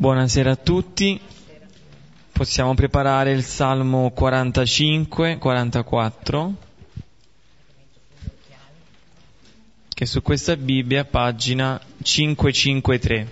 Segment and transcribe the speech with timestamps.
[0.00, 1.20] Buonasera a tutti.
[2.30, 6.54] Possiamo preparare il Salmo 45, 44,
[9.88, 13.28] che su questa Bibbia pagina 553.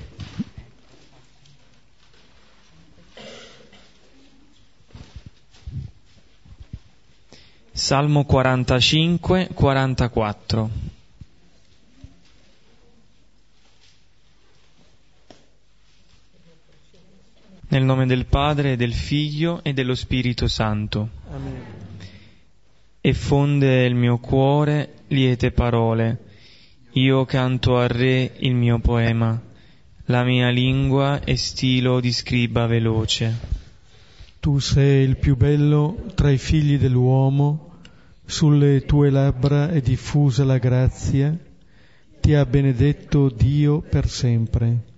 [7.71, 10.86] Salmo 45, 44.
[17.69, 21.09] Nel nome del Padre, del Figlio e dello Spirito Santo.
[21.33, 21.55] Amen.
[23.01, 26.19] E fonde il mio cuore liete parole.
[26.93, 29.43] Io canto al Re il mio poema.
[30.05, 33.35] La mia lingua è stilo di scriba veloce.
[34.39, 37.79] Tu sei il più bello tra i figli dell'uomo,
[38.25, 41.37] sulle tue labbra è diffusa la grazia,
[42.21, 44.95] ti ha benedetto Dio per sempre.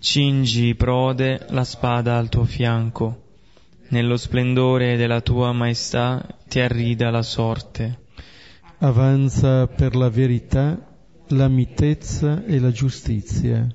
[0.00, 3.24] Cingi, prode, la spada al tuo fianco.
[3.88, 8.02] Nello splendore della tua maestà ti arrida la sorte.
[8.78, 10.78] Avanza per la verità,
[11.30, 13.66] la mitezza e la giustizia.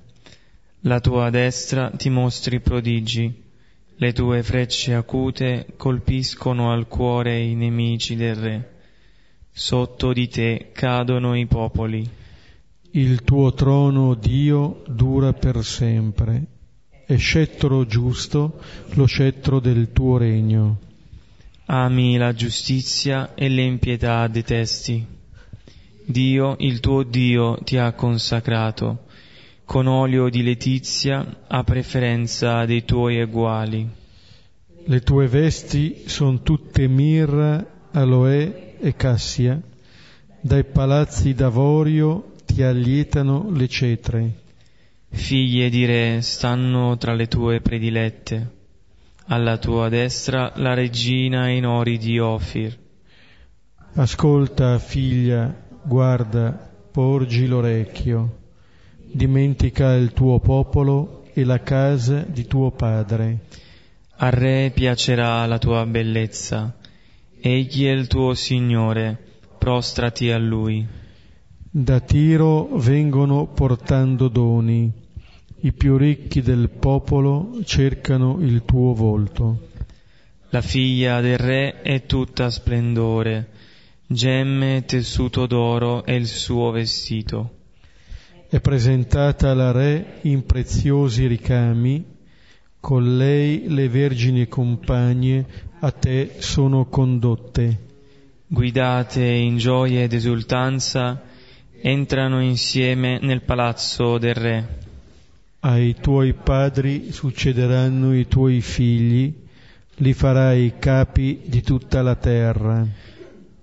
[0.85, 3.43] La tua destra ti mostri prodigi.
[3.97, 8.71] Le tue frecce acute colpiscono al cuore i nemici del re.
[9.51, 12.09] Sotto di te cadono i popoli.
[12.95, 16.45] Il tuo trono, Dio, dura per sempre.
[17.07, 18.59] È scettro giusto
[18.93, 20.79] lo scettro del tuo regno.
[21.65, 25.03] Ami la giustizia e l'impietà detesti.
[26.05, 29.05] Dio, il tuo Dio, ti ha consacrato
[29.65, 33.89] con olio di letizia a preferenza dei tuoi eguali.
[34.85, 39.59] Le tue vesti sono tutte mirra, aloe e cassia.
[40.39, 44.31] Dai palazzi d'avorio ti allietano le cetre.
[45.09, 48.51] Figlie di re stanno tra le tue predilette.
[49.25, 52.77] Alla tua destra la regina in ori di Ofir.
[53.95, 55.51] Ascolta, figlia,
[55.81, 56.51] guarda,
[56.91, 58.41] porgi l'orecchio.
[59.11, 63.45] Dimentica il tuo popolo e la casa di tuo padre.
[64.17, 66.77] Al re piacerà la tua bellezza.
[67.41, 69.17] Egli è il tuo Signore,
[69.57, 71.01] prostrati a lui.
[71.75, 74.91] Da Tiro vengono portando doni.
[75.61, 79.69] I più ricchi del popolo cercano il tuo volto.
[80.49, 83.49] La figlia del re è tutta splendore.
[84.05, 87.55] Gemme tessuto d'oro è il suo vestito.
[88.47, 92.05] È presentata alla re in preziosi ricami,
[92.79, 95.43] con lei le vergini compagne
[95.79, 97.79] a te sono condotte.
[98.45, 101.31] Guidate in gioia ed esultanza,
[101.85, 104.77] entrano insieme nel palazzo del re.
[105.59, 109.33] Ai tuoi padri succederanno i tuoi figli,
[109.95, 112.87] li farai capi di tutta la terra.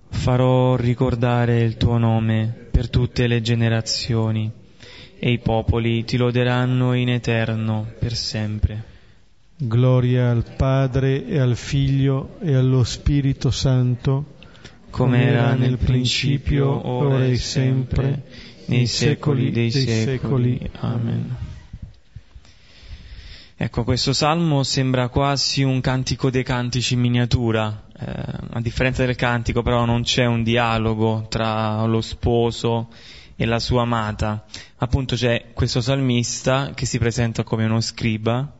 [0.07, 4.51] Farò ricordare il tuo nome per tutte le generazioni
[5.17, 8.83] e i popoli ti loderanno in eterno per sempre.
[9.57, 14.37] Gloria al Padre e al Figlio e allo Spirito Santo,
[14.91, 18.23] come era nel principio, ora e sempre,
[18.65, 20.59] nei secoli dei secoli.
[20.81, 21.35] Amen.
[23.55, 27.83] Ecco, questo salmo sembra quasi un cantico dei cantici in miniatura.
[27.95, 28.05] Eh,
[28.53, 32.89] a differenza del cantico, però, non c'è un dialogo tra lo sposo
[33.35, 34.45] e la sua amata.
[34.77, 38.51] Appunto c'è questo salmista che si presenta come uno scriba,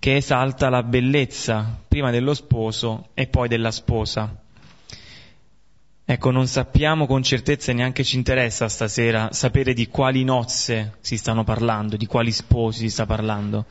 [0.00, 4.36] che esalta la bellezza prima dello sposo e poi della sposa.
[6.10, 11.16] Ecco, non sappiamo con certezza e neanche ci interessa stasera sapere di quali nozze si
[11.16, 13.66] stanno parlando, di quali sposi si sta parlando,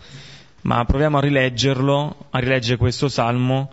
[0.61, 3.69] ma proviamo a rileggerlo, a rileggere questo salmo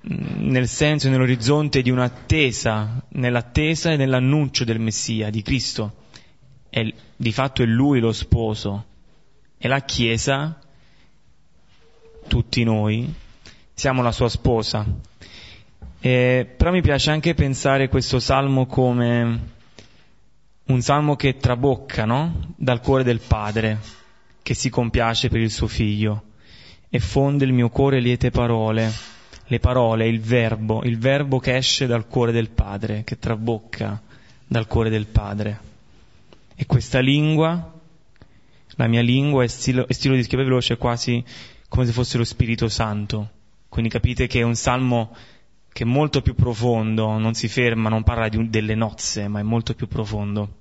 [0.00, 6.06] nel senso e nell'orizzonte di un'attesa, nell'attesa e nell'annuncio del Messia, di Cristo.
[6.68, 6.84] È,
[7.14, 8.86] di fatto è Lui lo sposo
[9.56, 10.58] e la Chiesa,
[12.26, 13.14] tutti noi,
[13.72, 14.84] siamo la sua sposa.
[16.00, 19.56] Eh, però mi piace anche pensare questo salmo come
[20.66, 22.54] un salmo che trabocca no?
[22.56, 23.78] dal cuore del Padre,
[24.42, 26.22] che si compiace per il suo figlio,
[26.88, 28.92] e fonde il mio cuore liete parole,
[29.46, 34.00] le parole, il verbo, il verbo che esce dal cuore del Padre, che trabocca
[34.46, 35.60] dal cuore del Padre.
[36.54, 37.72] E questa lingua,
[38.76, 41.24] la mia lingua è stilo, è stilo di scrivere veloce quasi
[41.68, 43.30] come se fosse lo Spirito Santo.
[43.68, 45.14] Quindi capite che è un salmo
[45.72, 49.42] che è molto più profondo, non si ferma, non parla di, delle nozze, ma è
[49.42, 50.56] molto più profondo.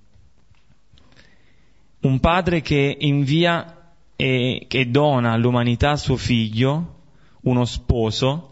[2.02, 6.96] Un padre che invia e che dona all'umanità suo figlio,
[7.42, 8.50] uno sposo,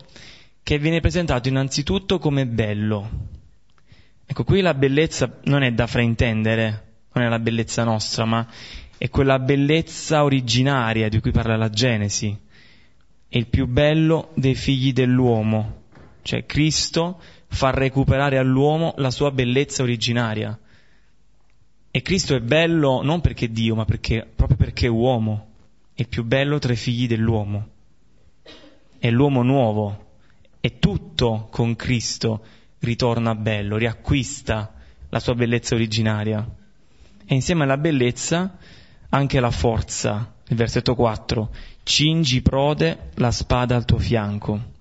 [0.63, 3.10] che viene presentato innanzitutto come bello.
[4.25, 8.48] Ecco, qui la bellezza non è da fraintendere, non è la bellezza nostra, ma
[8.98, 12.36] è quella bellezza originaria di cui parla la Genesi.
[13.28, 15.84] È il più bello dei figli dell'uomo,
[16.25, 20.57] cioè Cristo fa recuperare all'uomo la sua bellezza originaria.
[21.92, 25.50] E Cristo è bello non perché Dio, ma perché, proprio perché è uomo,
[25.94, 27.68] è il più bello tra i figli dell'uomo.
[28.98, 30.06] È l'uomo nuovo,
[30.62, 32.44] e tutto con Cristo
[32.80, 34.74] ritorna bello, riacquista
[35.10, 36.44] la sua bellezza originaria.
[37.24, 38.57] E insieme alla bellezza
[39.10, 40.33] anche la forza.
[40.48, 41.51] Il versetto 4.
[41.83, 44.74] Cingi prode la spada al tuo fianco.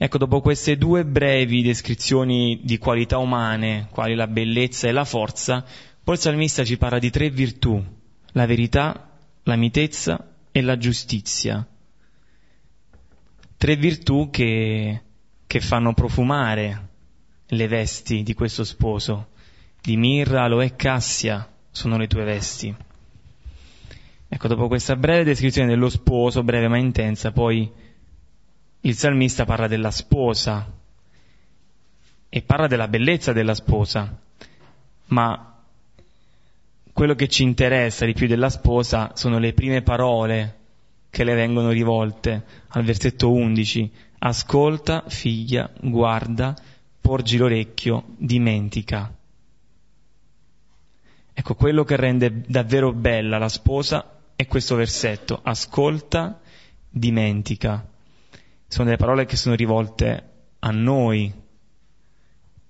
[0.00, 5.64] Ecco, dopo queste due brevi descrizioni di qualità umane, quali la bellezza e la forza,
[6.04, 7.84] poi il salmista ci parla di tre virtù,
[8.30, 9.10] la verità,
[9.42, 11.66] la mitezza e la giustizia.
[13.56, 15.02] Tre virtù che,
[15.44, 16.88] che fanno profumare
[17.46, 19.30] le vesti di questo sposo.
[19.82, 22.72] Di mirra, aloe e cassia sono le tue vesti.
[24.28, 27.68] Ecco, dopo questa breve descrizione dello sposo, breve ma intensa, poi
[28.82, 30.70] il salmista parla della sposa
[32.28, 34.16] e parla della bellezza della sposa,
[35.06, 35.48] ma
[36.92, 40.56] quello che ci interessa di più della sposa sono le prime parole
[41.10, 43.90] che le vengono rivolte al versetto 11.
[44.18, 46.56] Ascolta, figlia, guarda,
[47.00, 49.14] porgi l'orecchio, dimentica.
[51.32, 56.40] Ecco, quello che rende davvero bella la sposa è questo versetto, ascolta,
[56.90, 57.87] dimentica.
[58.68, 61.32] Sono delle parole che sono rivolte a noi,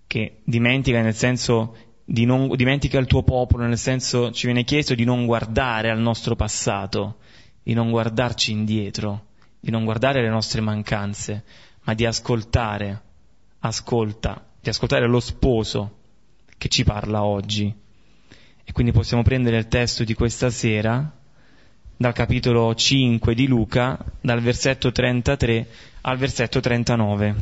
[0.07, 4.95] che dimentica nel senso di non, dimentica il tuo popolo, nel senso ci viene chiesto
[4.95, 7.19] di non guardare al nostro passato,
[7.65, 9.27] di non guardarci indietro,
[9.59, 11.45] di non guardare le nostre mancanze,
[11.83, 13.03] ma di ascoltare,
[13.59, 15.97] ascolta, di ascoltare lo sposo
[16.57, 17.75] che ci parla oggi.
[18.65, 21.18] E quindi possiamo prendere il testo di questa sera
[22.01, 25.67] dal capitolo 5 di Luca, dal versetto 33
[26.03, 27.35] al versetto 39.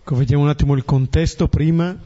[0.00, 1.96] Ecco, vediamo un attimo il contesto prima.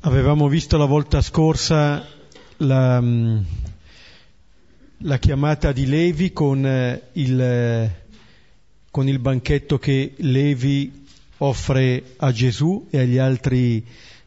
[0.00, 2.02] Avevamo visto la volta scorsa
[2.58, 3.38] la, mm,
[4.98, 8.04] la chiamata di Levi con eh, il, eh,
[8.90, 11.04] con il banchetto che Levi
[11.38, 13.84] offre a Gesù e agli altri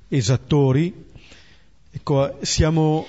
[0.09, 0.93] esattori.
[1.91, 3.05] Ecco, siamo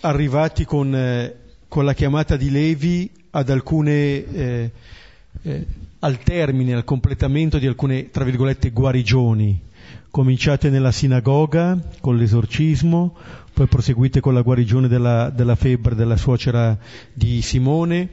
[0.00, 1.34] arrivati con, eh,
[1.68, 4.70] con, la chiamata di Levi ad alcune, eh,
[5.42, 5.66] eh,
[6.00, 9.60] al termine, al completamento di alcune, tra virgolette, guarigioni,
[10.10, 13.14] cominciate nella sinagoga con l'esorcismo,
[13.52, 16.76] poi proseguite con la guarigione della, della febbre della suocera
[17.12, 18.08] di Simone,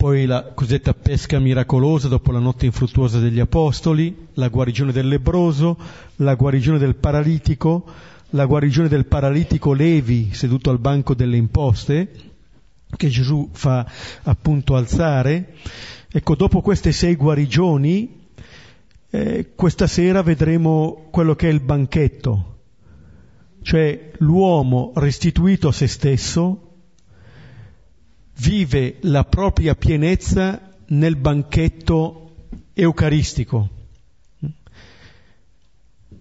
[0.00, 5.76] poi la cosiddetta pesca miracolosa dopo la notte infruttuosa degli apostoli, la guarigione del lebroso,
[6.16, 7.84] la guarigione del paralitico,
[8.30, 12.12] la guarigione del paralitico Levi seduto al banco delle imposte,
[12.96, 13.86] che Gesù fa
[14.22, 15.56] appunto alzare.
[16.10, 18.22] Ecco, dopo queste sei guarigioni,
[19.10, 22.60] eh, questa sera vedremo quello che è il banchetto,
[23.60, 26.69] cioè l'uomo restituito a se stesso,
[28.40, 33.68] vive la propria pienezza nel banchetto eucaristico.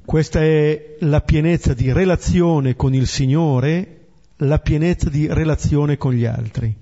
[0.04, 4.08] Questa è la pienezza di relazione con il Signore,
[4.38, 6.76] la pienezza di relazione con gli altri,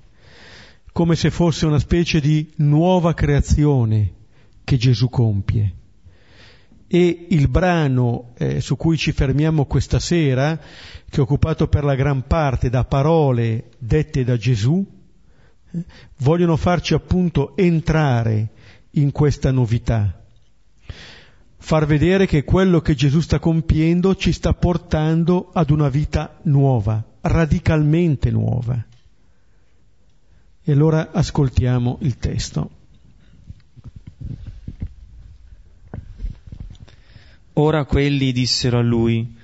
[0.92, 4.14] come se fosse una specie di nuova creazione
[4.64, 5.74] che Gesù compie.
[6.88, 10.58] E il brano eh, su cui ci fermiamo questa sera,
[11.10, 14.96] che è occupato per la gran parte da parole dette da Gesù,
[16.18, 18.50] vogliono farci appunto entrare
[18.92, 20.24] in questa novità,
[21.58, 27.04] far vedere che quello che Gesù sta compiendo ci sta portando ad una vita nuova,
[27.22, 28.86] radicalmente nuova.
[30.64, 32.70] E allora ascoltiamo il testo.
[37.54, 39.36] Ora quelli dissero a lui,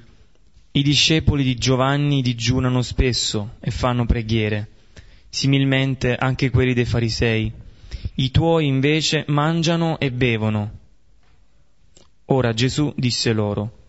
[0.72, 4.73] i discepoli di Giovanni digiunano spesso e fanno preghiere
[5.34, 7.52] similmente anche quelli dei farisei.
[8.16, 10.72] I tuoi invece mangiano e bevono.
[12.26, 13.80] Ora Gesù disse loro,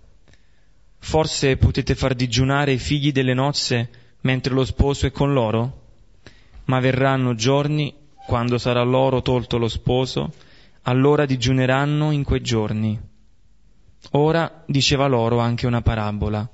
[1.00, 3.90] Forse potete far digiunare i figli delle nozze
[4.22, 5.82] mentre lo sposo è con loro?
[6.64, 7.94] Ma verranno giorni,
[8.26, 10.32] quando sarà loro tolto lo sposo,
[10.84, 12.98] allora digiuneranno in quei giorni.
[14.12, 16.48] Ora diceva loro anche una parabola.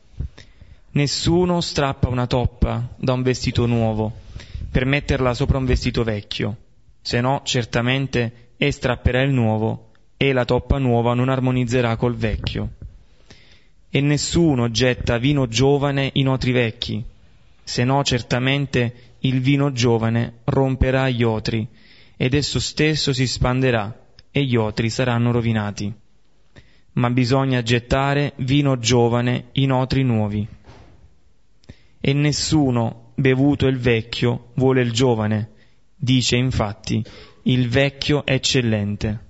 [0.92, 4.28] Nessuno strappa una toppa da un vestito nuovo
[4.70, 6.56] per metterla sopra un vestito vecchio,
[7.00, 12.70] se no certamente e strapperà il nuovo e la toppa nuova non armonizzerà col vecchio.
[13.88, 17.04] E nessuno getta vino giovane in otri vecchi,
[17.62, 21.66] se no certamente il vino giovane romperà gli otri
[22.16, 25.92] ed esso stesso si spanderà e gli otri saranno rovinati
[26.92, 30.46] ma bisogna gettare vino giovane in otri nuovi.
[32.00, 35.50] E nessuno, bevuto il vecchio, vuole il giovane.
[35.96, 37.04] Dice infatti,
[37.42, 39.26] il vecchio è eccellente.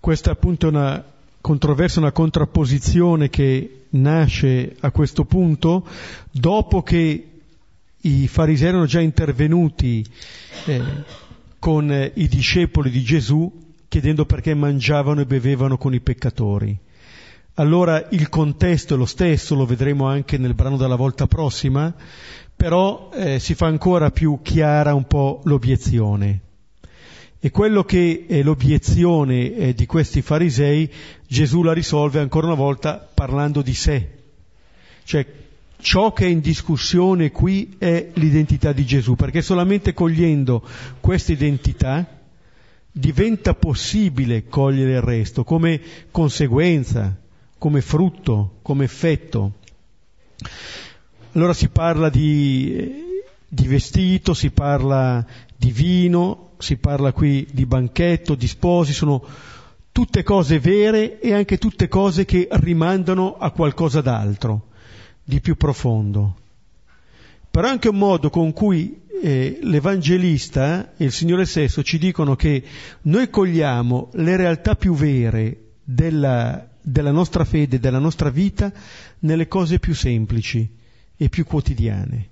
[0.00, 1.04] Questa appunto è una
[1.40, 5.86] controversia, una contrapposizione che nasce a questo punto
[6.30, 7.30] dopo che
[8.00, 10.04] i farisei erano già intervenuti
[10.66, 10.82] eh,
[11.58, 16.76] con i discepoli di Gesù chiedendo perché mangiavano e bevevano con i peccatori.
[17.54, 21.94] Allora il contesto è lo stesso, lo vedremo anche nel brano della volta prossima,
[22.56, 26.40] però eh, si fa ancora più chiara un po' l'obiezione.
[27.38, 30.90] E quello che è l'obiezione eh, di questi farisei,
[31.28, 34.10] Gesù la risolve ancora una volta parlando di sé.
[35.04, 35.26] Cioè,
[35.78, 40.66] ciò che è in discussione qui è l'identità di Gesù, perché solamente cogliendo
[40.98, 42.04] questa identità
[42.90, 47.14] diventa possibile cogliere il resto come conseguenza,
[47.58, 49.52] come frutto, come effetto.
[51.36, 52.94] Allora si parla di,
[53.46, 55.22] di vestito, si parla
[55.54, 59.22] di vino, si parla qui di banchetto, di sposi, sono
[59.92, 64.68] tutte cose vere e anche tutte cose che rimandano a qualcosa d'altro,
[65.22, 66.36] di più profondo.
[67.50, 72.34] Però è anche un modo con cui eh, l'Evangelista e il Signore stesso ci dicono
[72.34, 72.64] che
[73.02, 78.72] noi cogliamo le realtà più vere della, della nostra fede, della nostra vita,
[79.18, 80.75] nelle cose più semplici
[81.16, 82.28] e più quotidiane.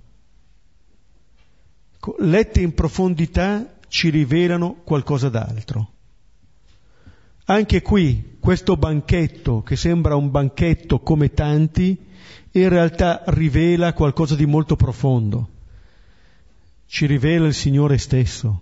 [2.19, 5.91] Lette in profondità ci rivelano qualcosa d'altro.
[7.45, 11.97] Anche qui, questo banchetto, che sembra un banchetto come tanti,
[12.51, 15.49] in realtà rivela qualcosa di molto profondo
[16.87, 18.61] ci rivela il Signore stesso.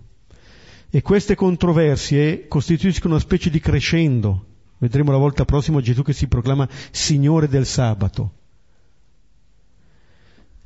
[0.90, 4.46] E queste controversie costituiscono una specie di crescendo.
[4.78, 8.32] Vedremo la volta prossima Gesù che si proclama Signore del sabato.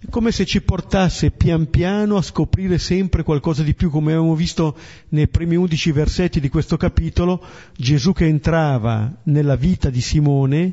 [0.01, 4.37] È come se ci portasse pian piano a scoprire sempre qualcosa di più, come abbiamo
[4.37, 4.77] visto
[5.09, 7.45] nei primi undici versetti di questo capitolo,
[7.77, 10.73] Gesù che entrava nella vita di Simone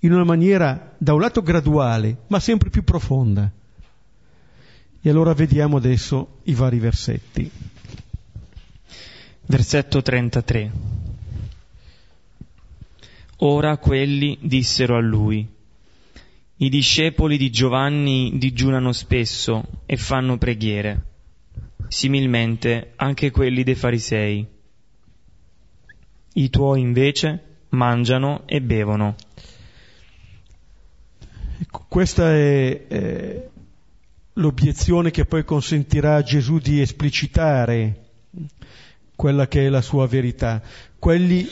[0.00, 3.48] in una maniera da un lato graduale, ma sempre più profonda.
[5.00, 7.48] E allora vediamo adesso i vari versetti.
[9.46, 10.72] Versetto 33.
[13.38, 15.46] Ora quelli dissero a lui,
[16.58, 21.02] i discepoli di Giovanni digiunano spesso e fanno preghiere,
[21.88, 24.46] similmente anche quelli dei farisei.
[26.32, 29.16] I tuoi invece mangiano e bevono.
[31.58, 33.48] Ecco, questa è, è
[34.34, 38.04] l'obiezione che poi consentirà a Gesù di esplicitare
[39.14, 40.62] quella che è la sua verità.
[40.98, 41.46] Quelli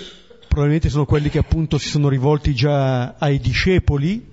[0.49, 4.33] probabilmente sono quelli che appunto si sono rivolti già ai discepoli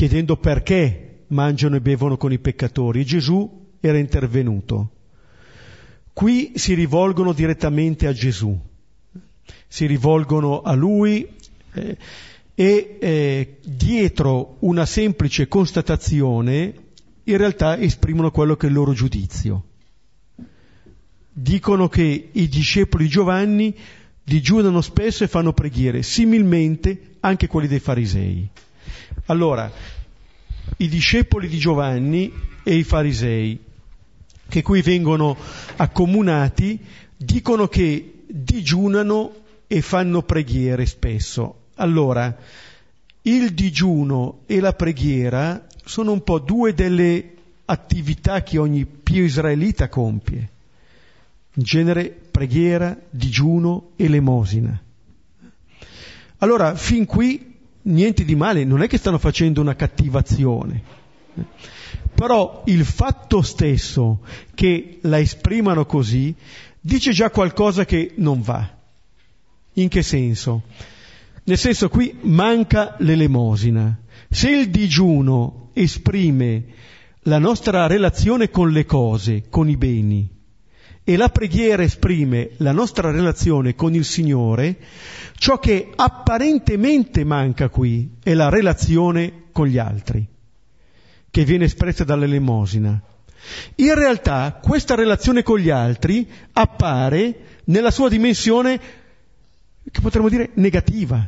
[0.00, 4.92] chiedendo perché mangiano e bevono con i peccatori Gesù era intervenuto.
[6.14, 8.58] Qui si rivolgono direttamente a Gesù,
[9.68, 11.28] si rivolgono a lui
[11.74, 11.98] eh,
[12.54, 16.74] e eh, dietro una semplice constatazione
[17.24, 19.64] in realtà esprimono quello che è il loro giudizio.
[21.30, 23.76] Dicono che i discepoli di Giovanni
[24.24, 28.50] digiunano spesso e fanno preghiere, similmente anche quelli dei farisei.
[29.30, 29.70] Allora,
[30.78, 32.32] i discepoli di Giovanni
[32.64, 33.60] e i farisei,
[34.48, 35.36] che qui vengono
[35.76, 36.76] accomunati,
[37.16, 39.32] dicono che digiunano
[39.68, 41.66] e fanno preghiere spesso.
[41.76, 42.36] Allora,
[43.22, 47.34] il digiuno e la preghiera sono un po' due delle
[47.66, 50.50] attività che ogni pio israelita compie.
[51.54, 54.82] In genere preghiera, digiuno, elemosina.
[56.38, 57.49] Allora, fin qui
[57.82, 60.82] niente di male, non è che stanno facendo una cattivazione.
[62.14, 64.20] Però il fatto stesso
[64.54, 66.34] che la esprimano così
[66.80, 68.68] dice già qualcosa che non va.
[69.74, 70.62] In che senso?
[71.44, 73.98] Nel senso qui manca l'elemosina.
[74.28, 76.64] Se il digiuno esprime
[77.24, 80.28] la nostra relazione con le cose, con i beni,
[81.02, 84.78] e la preghiera esprime la nostra relazione con il Signore,
[85.36, 90.26] ciò che apparentemente manca qui è la relazione con gli altri,
[91.30, 93.02] che viene espressa dall'elemosina.
[93.76, 98.80] In realtà questa relazione con gli altri appare nella sua dimensione,
[99.90, 101.26] che potremmo dire, negativa.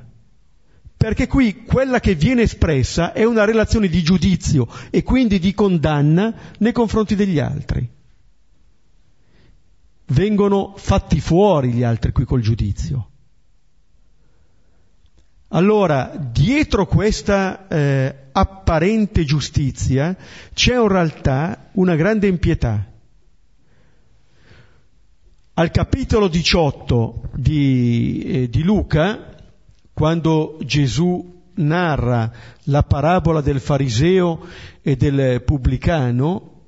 [0.94, 6.32] Perché qui quella che viene espressa è una relazione di giudizio e quindi di condanna
[6.58, 7.88] nei confronti degli altri.
[10.12, 13.08] Vengono fatti fuori gli altri qui col giudizio.
[15.48, 20.16] Allora, dietro questa eh, apparente giustizia
[20.52, 22.86] c'è in realtà una grande impietà.
[25.54, 29.34] Al capitolo 18 di, eh, di Luca,
[29.92, 32.32] quando Gesù narra
[32.64, 34.46] la parabola del fariseo
[34.82, 36.60] e del pubblicano,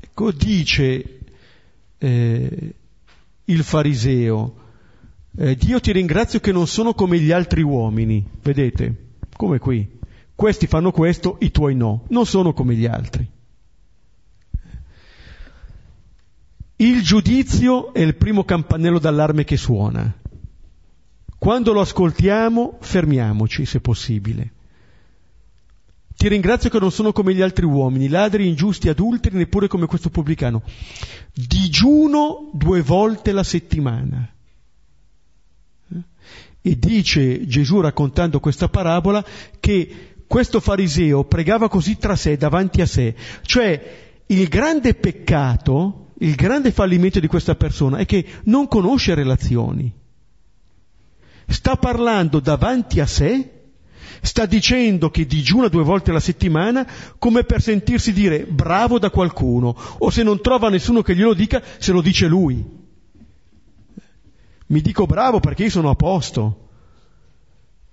[0.00, 1.20] ecco, dice
[1.98, 2.74] eh,
[3.44, 4.54] il fariseo,
[5.38, 9.94] eh, Dio ti ringrazio che non sono come gli altri uomini, vedete, come qui.
[10.34, 13.26] Questi fanno questo, i tuoi no, non sono come gli altri.
[16.78, 20.14] Il giudizio è il primo campanello d'allarme che suona.
[21.38, 24.52] Quando lo ascoltiamo, fermiamoci, se possibile.
[26.16, 30.08] Ti ringrazio che non sono come gli altri uomini, ladri, ingiusti, adulteri, neppure come questo
[30.08, 30.62] pubblicano.
[31.34, 34.26] Digiuno due volte la settimana.
[36.62, 39.24] E dice Gesù raccontando questa parabola
[39.60, 43.14] che questo fariseo pregava così tra sé, davanti a sé.
[43.42, 49.92] Cioè il grande peccato, il grande fallimento di questa persona è che non conosce relazioni.
[51.46, 53.55] Sta parlando davanti a sé,
[54.26, 59.74] sta dicendo che digiuna due volte alla settimana come per sentirsi dire bravo da qualcuno,
[59.98, 62.62] o se non trova nessuno che glielo dica, se lo dice lui.
[64.68, 66.68] Mi dico bravo perché io sono a posto,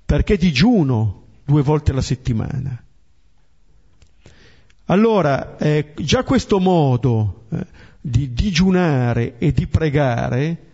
[0.06, 2.84] perché digiuno due volte alla settimana.
[4.86, 7.66] Allora, eh, già questo modo eh,
[8.02, 10.72] di digiunare e di pregare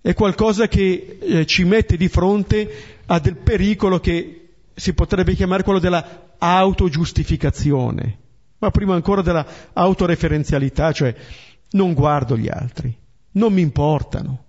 [0.00, 4.43] è qualcosa che eh, ci mette di fronte a del pericolo che
[4.74, 8.18] si potrebbe chiamare quello della autogiustificazione,
[8.58, 11.14] ma prima ancora della autoreferenzialità, cioè
[11.70, 12.96] non guardo gli altri,
[13.32, 14.44] non mi importano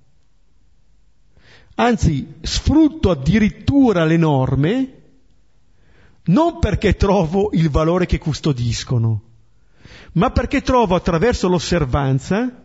[1.75, 4.89] anzi sfrutto addirittura le norme
[6.25, 9.21] non perché trovo il valore che custodiscono,
[10.13, 12.63] ma perché trovo attraverso l'osservanza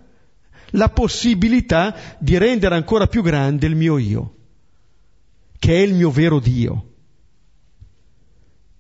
[0.75, 4.35] la possibilità di rendere ancora più grande il mio io,
[5.59, 6.90] che è il mio vero Dio.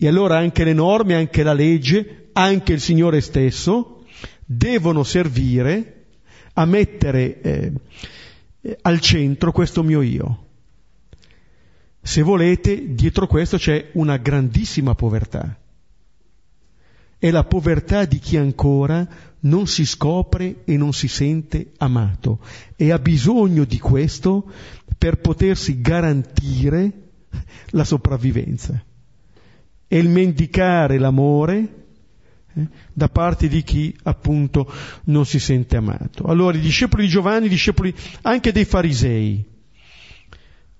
[0.02, 4.06] E allora anche le norme, anche la legge, anche il Signore stesso
[4.46, 6.06] devono servire
[6.54, 7.72] a mettere eh,
[8.80, 10.46] al centro questo mio io.
[12.00, 15.54] Se volete, dietro questo c'è una grandissima povertà.
[17.18, 19.06] È la povertà di chi ancora
[19.40, 22.40] non si scopre e non si sente amato
[22.74, 24.50] e ha bisogno di questo
[24.96, 26.90] per potersi garantire
[27.72, 28.82] la sopravvivenza.
[29.90, 31.86] È il mendicare l'amore
[32.54, 34.72] eh, da parte di chi appunto
[35.06, 36.26] non si sente amato.
[36.26, 39.44] Allora i discepoli di Giovanni, i discepoli anche dei farisei.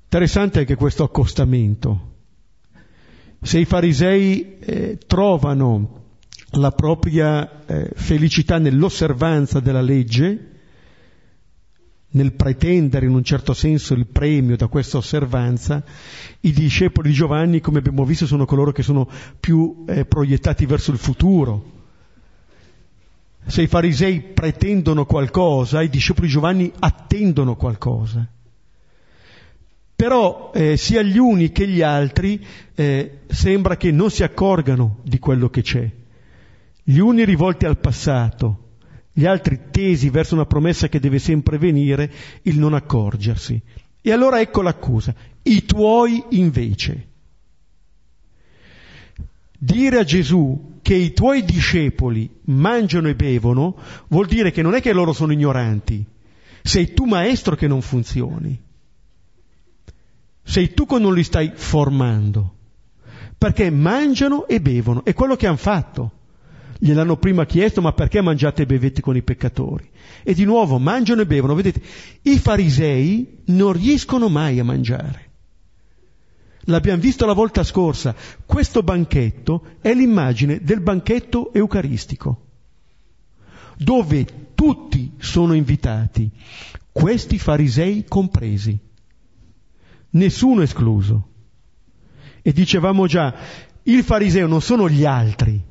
[0.05, 2.19] Interessante anche questo accostamento.
[3.43, 6.05] Se i farisei eh, trovano
[6.53, 10.50] la propria eh, felicità nell'osservanza della legge,
[12.13, 15.83] nel pretendere in un certo senso il premio da questa osservanza,
[16.41, 20.91] i discepoli di Giovanni, come abbiamo visto, sono coloro che sono più eh, proiettati verso
[20.91, 21.79] il futuro.
[23.47, 28.27] Se i farisei pretendono qualcosa, i discepoli di Giovanni attendono qualcosa.
[29.95, 32.45] Però eh, sia gli uni che gli altri
[32.75, 35.91] eh, sembra che non si accorgano di quello che c'è.
[36.83, 38.70] Gli uni rivolti al passato,
[39.13, 42.11] gli altri tesi verso una promessa che deve sempre venire,
[42.43, 43.61] il non accorgersi.
[44.01, 47.09] E allora ecco l'accusa, i tuoi invece.
[49.59, 53.77] Dire a Gesù che i tuoi discepoli mangiano e bevono
[54.09, 56.05] vuol dire che non è che loro sono ignoranti,
[56.63, 58.59] sei tu maestro che non funzioni,
[60.43, 62.55] sei tu che non li stai formando,
[63.37, 66.13] perché mangiano e bevono, è quello che hanno fatto.
[66.83, 69.87] Gliel'hanno prima chiesto, ma perché mangiate e bevete con i peccatori?
[70.23, 71.55] E di nuovo mangiano e bevono.
[71.55, 71.83] Vedete,
[72.23, 75.29] i farisei non riescono mai a mangiare.
[76.65, 78.15] L'abbiamo visto la volta scorsa.
[78.47, 82.47] Questo banchetto è l'immagine del banchetto eucaristico,
[83.77, 86.31] dove tutti sono invitati,
[86.91, 88.79] questi farisei compresi,
[90.13, 91.29] nessuno escluso.
[92.41, 93.35] E dicevamo già,
[93.83, 95.69] il fariseo non sono gli altri.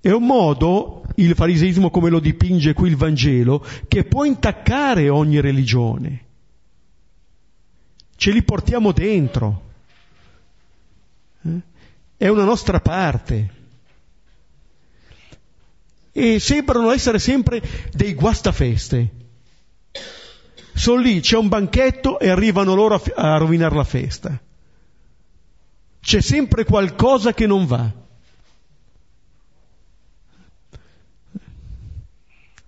[0.00, 5.40] È un modo, il fariseismo come lo dipinge qui il Vangelo, che può intaccare ogni
[5.40, 6.24] religione.
[8.16, 9.62] Ce li portiamo dentro.
[11.42, 11.60] Eh?
[12.16, 13.58] È una nostra parte.
[16.12, 19.10] E sembrano essere sempre dei guastafeste.
[20.72, 24.40] Sono lì, c'è un banchetto e arrivano loro a, a rovinare la festa.
[26.00, 27.99] C'è sempre qualcosa che non va.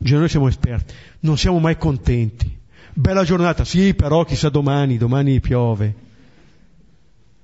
[0.05, 2.61] Cioè noi siamo esperti, non siamo mai contenti.
[2.95, 5.95] Bella giornata, sì, però chissà domani, domani piove.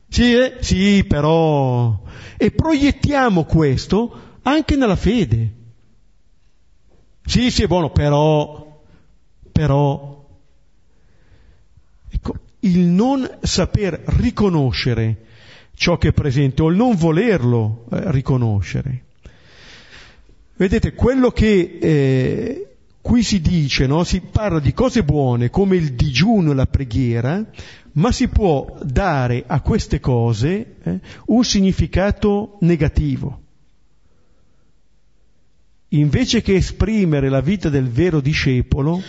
[0.09, 0.57] Sì, eh?
[0.61, 2.03] sì, però.
[2.37, 5.55] E proiettiamo questo anche nella fede.
[7.25, 8.83] Sì, sì, è buono, però,
[9.53, 10.27] però.
[12.11, 15.27] Ecco, il non saper riconoscere
[15.75, 19.05] ciò che è presente o il non volerlo eh, riconoscere.
[20.59, 24.03] Vedete, quello che eh, qui si dice, no?
[24.03, 27.49] si parla di cose buone come il digiuno e la preghiera,
[27.92, 33.42] ma si può dare a queste cose eh, un significato negativo.
[35.90, 39.01] Invece che esprimere la vita del vero discepolo,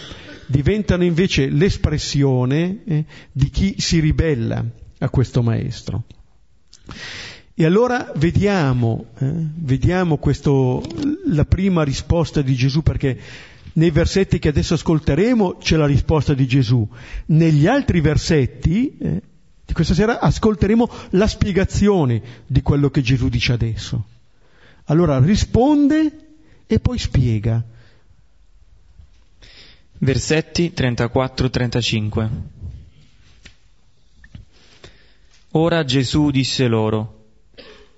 [0.46, 4.64] diventano invece l'espressione eh, di chi si ribella
[5.00, 6.04] a questo maestro.
[7.60, 10.82] E allora vediamo, eh, vediamo questo,
[11.26, 13.20] la prima risposta di Gesù, perché
[13.74, 16.88] nei versetti che adesso ascolteremo c'è la risposta di Gesù.
[17.26, 19.22] Negli altri versetti eh,
[19.66, 24.06] di questa sera ascolteremo la spiegazione di quello che Gesù dice adesso.
[24.86, 26.28] Allora risponde
[26.66, 27.62] e poi spiega.
[29.98, 32.30] Versetti 34-35
[35.52, 37.19] Ora Gesù disse loro,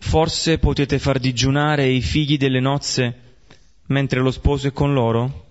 [0.04, 3.30] Forse potete far digiunare i figli delle nozze
[3.86, 5.46] mentre lo sposo è con loro?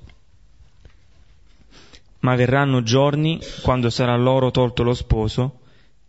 [2.18, 5.60] Ma verranno giorni, quando sarà loro tolto lo sposo,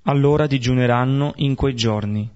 [0.02, 2.30] allora digiuneranno in quei giorni.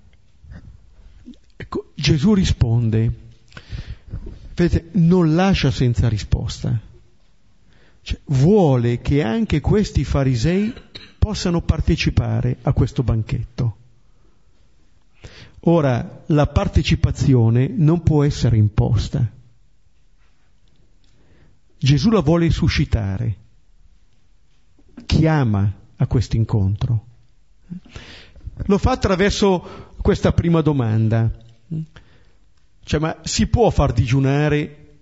[1.58, 3.12] Ecco, Gesù risponde,
[4.54, 6.80] vedete, non lascia senza risposta.
[8.02, 10.72] Cioè, vuole che anche questi farisei
[11.20, 13.78] possano partecipare a questo banchetto.
[15.67, 19.28] Ora, la partecipazione non può essere imposta.
[21.78, 23.38] Gesù la vuole suscitare,
[25.08, 27.06] chiama a questo incontro.
[28.65, 31.32] Lo fa attraverso questa prima domanda.
[32.84, 34.97] Cioè, ma si può far digiunare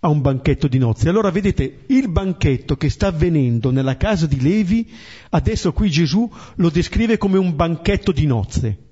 [0.00, 1.10] a un banchetto di nozze?
[1.10, 4.90] Allora vedete, il banchetto che sta avvenendo nella casa di Levi,
[5.28, 8.88] adesso qui Gesù lo descrive come un banchetto di nozze.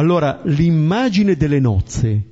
[0.00, 2.22] Allora, l'immagine delle nozze,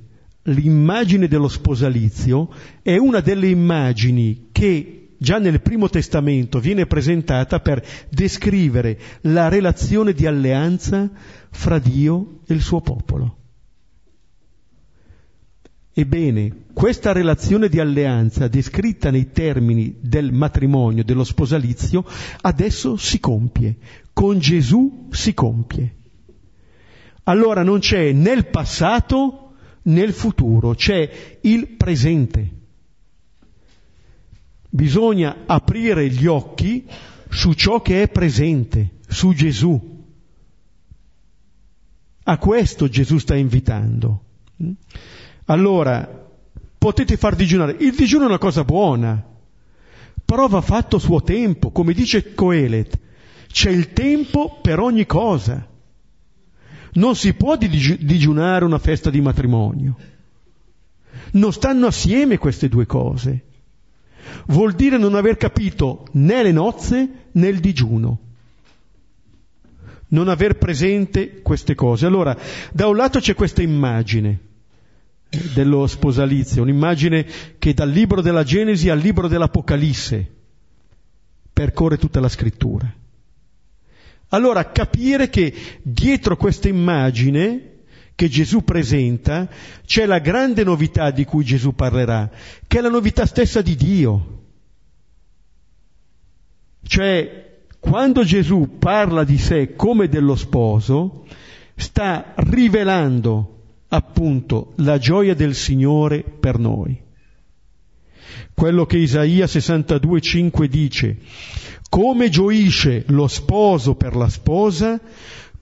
[0.41, 2.49] l'immagine dello sposalizio,
[2.81, 10.13] è una delle immagini che già nel Primo Testamento viene presentata per descrivere la relazione
[10.13, 11.11] di alleanza
[11.51, 13.37] fra Dio e il suo popolo.
[15.93, 22.03] Ebbene, questa relazione di alleanza descritta nei termini del matrimonio, dello sposalizio,
[22.41, 23.77] adesso si compie.
[24.11, 25.97] Con Gesù si compie
[27.29, 29.51] allora non c'è né il passato
[29.83, 32.57] né il futuro, c'è il presente.
[34.67, 36.87] Bisogna aprire gli occhi
[37.29, 39.97] su ciò che è presente, su Gesù.
[42.23, 44.23] A questo Gesù sta invitando.
[45.45, 46.27] Allora,
[46.79, 47.75] potete far digiunare.
[47.79, 49.23] Il digiuno è una cosa buona,
[50.25, 52.99] però va fatto a suo tempo, come dice Coelet.
[53.51, 55.68] C'è il tempo per ogni cosa.
[56.93, 59.95] Non si può digiunare una festa di matrimonio.
[61.31, 63.43] Non stanno assieme queste due cose.
[64.47, 68.19] Vuol dire non aver capito né le nozze né il digiuno.
[70.09, 72.05] Non aver presente queste cose.
[72.05, 72.35] Allora,
[72.71, 74.47] da un lato c'è questa immagine
[75.53, 77.25] dello sposalizio, un'immagine
[77.59, 80.37] che dal libro della Genesi al libro dell'Apocalisse
[81.53, 82.91] percorre tutta la scrittura.
[84.29, 87.77] Allora capire che dietro questa immagine
[88.15, 89.47] che Gesù presenta
[89.85, 92.29] c'è la grande novità di cui Gesù parlerà,
[92.67, 94.43] che è la novità stessa di Dio.
[96.83, 101.25] Cioè, quando Gesù parla di sé come dello sposo,
[101.75, 107.01] sta rivelando appunto la gioia del Signore per noi.
[108.53, 111.17] Quello che Isaia 62,5 dice,
[111.89, 114.99] come gioisce lo sposo per la sposa,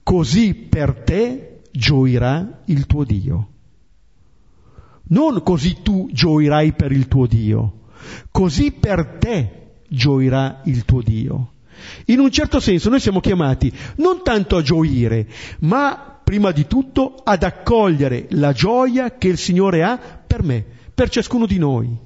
[0.02, 3.48] così per te gioirà il tuo Dio.
[5.10, 7.80] Non così tu gioirai per il tuo Dio,
[8.30, 9.52] così per te
[9.88, 11.52] gioirà il tuo Dio.
[12.06, 15.26] In un certo senso noi siamo chiamati non tanto a gioire,
[15.60, 20.62] ma prima di tutto ad accogliere la gioia che il Signore ha per me,
[20.92, 21.96] per ciascuno di noi.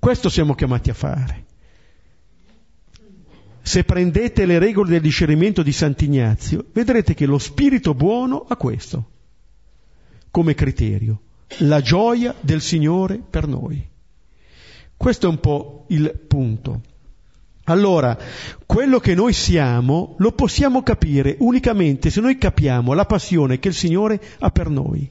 [0.00, 1.44] Questo siamo chiamati a fare.
[3.62, 9.06] Se prendete le regole del discernimento di Sant'Ignazio, vedrete che lo spirito buono ha questo
[10.32, 11.20] come criterio,
[11.58, 13.86] la gioia del Signore per noi.
[14.96, 16.80] Questo è un po' il punto.
[17.64, 18.18] Allora,
[18.64, 23.74] quello che noi siamo lo possiamo capire unicamente se noi capiamo la passione che il
[23.74, 25.08] Signore ha per noi.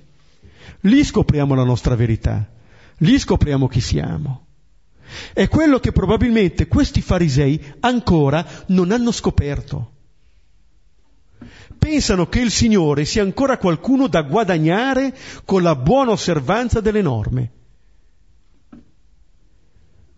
[0.82, 2.50] Lì scopriamo la nostra verità,
[2.98, 4.48] lì scopriamo chi siamo.
[5.34, 9.92] È quello che probabilmente questi farisei ancora non hanno scoperto.
[11.78, 17.52] Pensano che il Signore sia ancora qualcuno da guadagnare con la buona osservanza delle norme.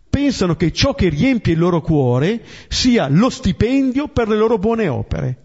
[0.10, 4.88] Pensano che ciò che riempie il loro cuore sia lo stipendio per le loro buone
[4.88, 5.38] opere.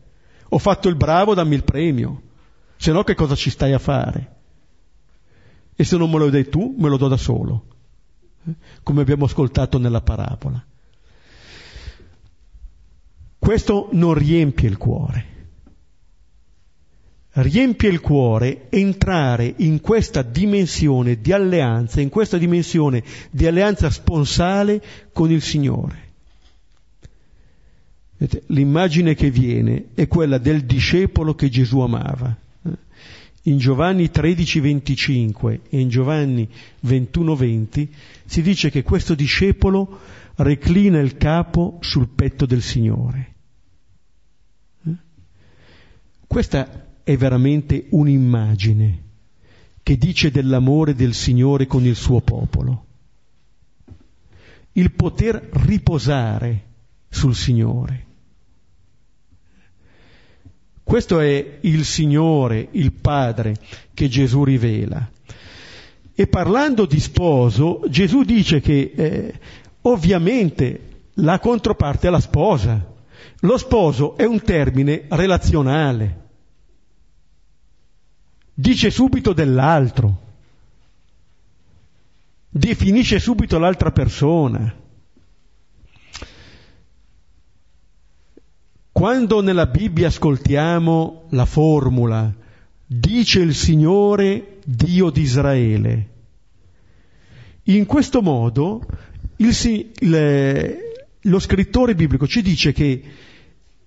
[0.50, 2.22] Ho fatto il bravo, dammi il premio.
[2.76, 4.36] Se no che cosa ci stai a fare?
[5.74, 7.77] E se non me lo dai tu, me lo do da solo
[8.82, 10.64] come abbiamo ascoltato nella parabola.
[13.38, 15.36] Questo non riempie il cuore.
[17.30, 24.82] Riempie il cuore entrare in questa dimensione di alleanza, in questa dimensione di alleanza sponsale
[25.12, 26.06] con il Signore.
[28.46, 32.36] L'immagine che viene è quella del discepolo che Gesù amava
[33.48, 36.48] in Giovanni 13:25 e in Giovanni
[36.86, 37.88] 21:20
[38.24, 40.00] si dice che questo discepolo
[40.36, 43.34] reclina il capo sul petto del Signore.
[44.86, 44.96] Eh?
[46.26, 49.02] Questa è veramente un'immagine
[49.82, 52.84] che dice dell'amore del Signore con il suo popolo.
[54.72, 56.66] Il poter riposare
[57.08, 58.07] sul Signore
[60.88, 63.56] questo è il Signore, il Padre,
[63.92, 65.06] che Gesù rivela.
[66.14, 69.34] E parlando di sposo, Gesù dice che eh,
[69.82, 72.82] ovviamente la controparte è la sposa.
[73.40, 76.20] Lo sposo è un termine relazionale.
[78.54, 80.20] Dice subito dell'altro.
[82.48, 84.74] Definisce subito l'altra persona.
[88.98, 92.34] Quando nella Bibbia ascoltiamo la formula
[92.84, 96.08] dice il Signore Dio di Israele,
[97.62, 98.84] in questo modo
[99.36, 99.56] il,
[100.00, 100.76] il,
[101.20, 103.02] lo scrittore biblico ci dice che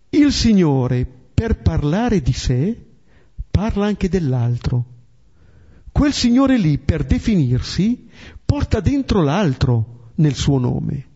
[0.07, 2.81] il Signore per parlare di sé
[3.51, 4.85] parla anche dell'altro.
[5.91, 8.07] Quel Signore lì per definirsi
[8.45, 11.09] porta dentro l'altro nel suo nome.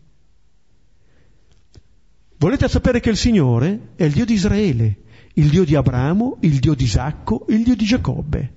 [2.38, 4.98] Volete sapere che il Signore è il Dio di Israele,
[5.34, 8.54] il Dio di Abramo, il Dio di Isacco, il Dio di Giacobbe.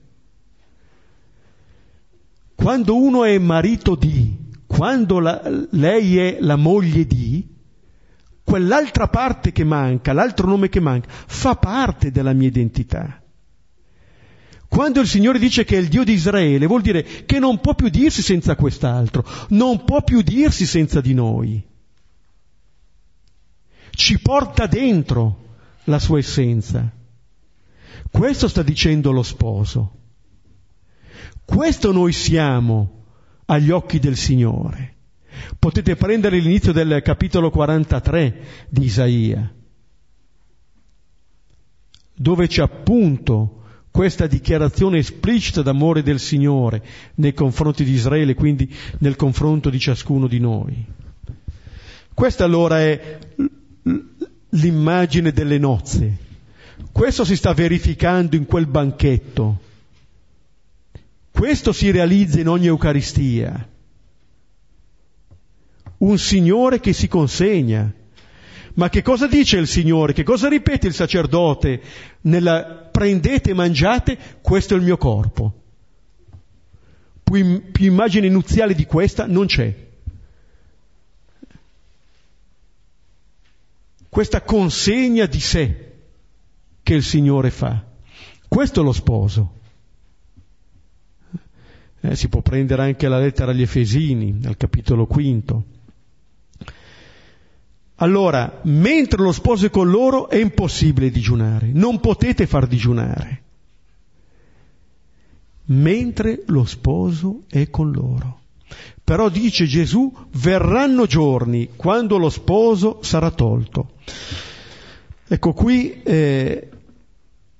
[2.55, 4.35] Quando uno è marito di,
[4.67, 7.47] quando la, lei è la moglie di,
[8.43, 13.21] quell'altra parte che manca, l'altro nome che manca, fa parte della mia identità.
[14.67, 17.75] Quando il Signore dice che è il Dio di Israele, vuol dire che non può
[17.75, 21.67] più dirsi senza quest'altro, non può più dirsi senza di noi
[23.91, 25.47] ci porta dentro
[25.85, 26.91] la sua essenza.
[28.11, 29.97] Questo sta dicendo lo sposo.
[31.45, 33.05] Questo noi siamo
[33.45, 34.95] agli occhi del Signore.
[35.57, 39.53] Potete prendere l'inizio del capitolo 43 di Isaia,
[42.13, 46.83] dove c'è appunto questa dichiarazione esplicita d'amore del Signore
[47.15, 50.85] nei confronti di Israele, quindi nel confronto di ciascuno di noi.
[52.13, 53.17] Questa allora è
[54.49, 56.27] l'immagine delle nozze.
[56.91, 59.59] Questo si sta verificando in quel banchetto.
[61.31, 63.67] Questo si realizza in ogni Eucaristia.
[65.97, 67.91] Un Signore che si consegna.
[68.75, 70.13] Ma che cosa dice il Signore?
[70.13, 71.81] Che cosa ripete il sacerdote
[72.21, 74.17] nella prendete e mangiate?
[74.41, 75.53] Questo è il mio corpo.
[77.23, 79.88] Più, più immagine nuziale di questa non c'è.
[84.09, 85.93] Questa consegna di sé
[86.81, 87.85] che il Signore fa.
[88.47, 89.57] Questo è lo sposo.
[92.01, 95.65] Eh, si può prendere anche la lettera agli Efesini, al capitolo quinto.
[98.01, 103.43] Allora, mentre lo sposo è con loro è impossibile digiunare, non potete far digiunare.
[105.65, 108.38] Mentre lo sposo è con loro.
[109.09, 113.93] Però dice Gesù, verranno giorni quando lo sposo sarà tolto.
[115.27, 116.69] Ecco, qui eh,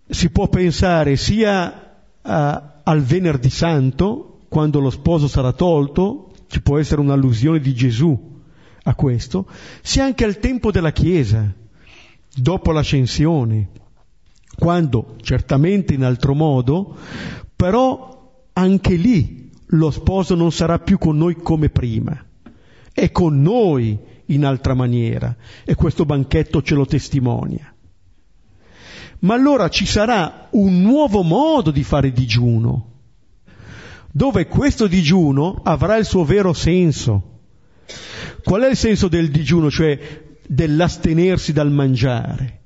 [0.07, 6.77] si può pensare sia a, al venerdì santo, quando lo sposo sarà tolto, ci può
[6.77, 8.41] essere un'allusione di Gesù
[8.83, 9.47] a questo,
[9.81, 11.51] sia anche al tempo della Chiesa,
[12.31, 13.69] dopo l'ascensione,
[14.55, 16.95] quando certamente in altro modo,
[17.55, 19.38] però anche lì
[19.71, 22.25] lo sposo non sarà più con noi come prima,
[22.93, 27.73] è con noi in altra maniera e questo banchetto ce lo testimonia.
[29.21, 32.87] Ma allora ci sarà un nuovo modo di fare digiuno,
[34.11, 37.29] dove questo digiuno avrà il suo vero senso
[38.43, 39.99] Qual è il senso del digiuno, cioè
[40.47, 42.61] dell'astenersi dal mangiare?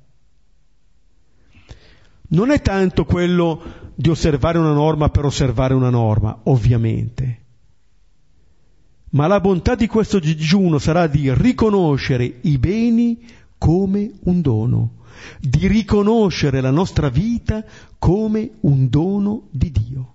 [2.28, 7.42] Non è tanto quello di osservare una norma per osservare una norma, ovviamente,
[9.14, 13.24] ma la bontà di questo digiuno sarà di riconoscere i beni
[13.58, 14.90] come un dono,
[15.40, 17.64] di riconoscere la nostra vita
[17.98, 20.12] come un dono di Dio.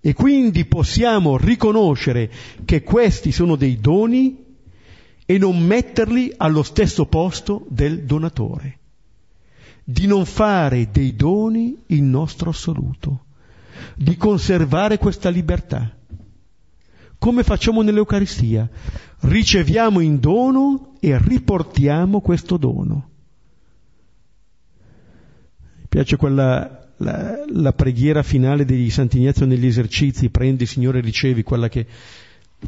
[0.00, 2.30] E quindi possiamo riconoscere
[2.64, 4.44] che questi sono dei doni
[5.26, 8.78] e non metterli allo stesso posto del donatore.
[9.90, 13.24] Di non fare dei doni il nostro assoluto,
[13.96, 15.96] di conservare questa libertà.
[17.18, 18.68] Come facciamo nell'Eucaristia?
[19.18, 23.08] Riceviamo in dono e riportiamo questo dono.
[25.80, 31.68] Mi piace quella la, la, preghiera finale di Sant'Ignazio negli esercizi, prendi Signore ricevi, quella
[31.68, 31.84] che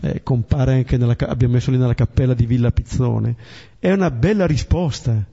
[0.00, 3.37] eh, compare anche nella, abbiamo messo lì nella cappella di Villa Pizzone,
[3.78, 5.24] è una bella risposta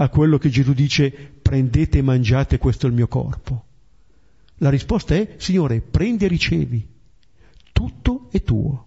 [0.00, 3.64] a quello che Gesù dice prendete e mangiate, questo è il mio corpo.
[4.58, 6.88] La risposta è Signore, prendi e ricevi,
[7.72, 8.86] tutto è tuo.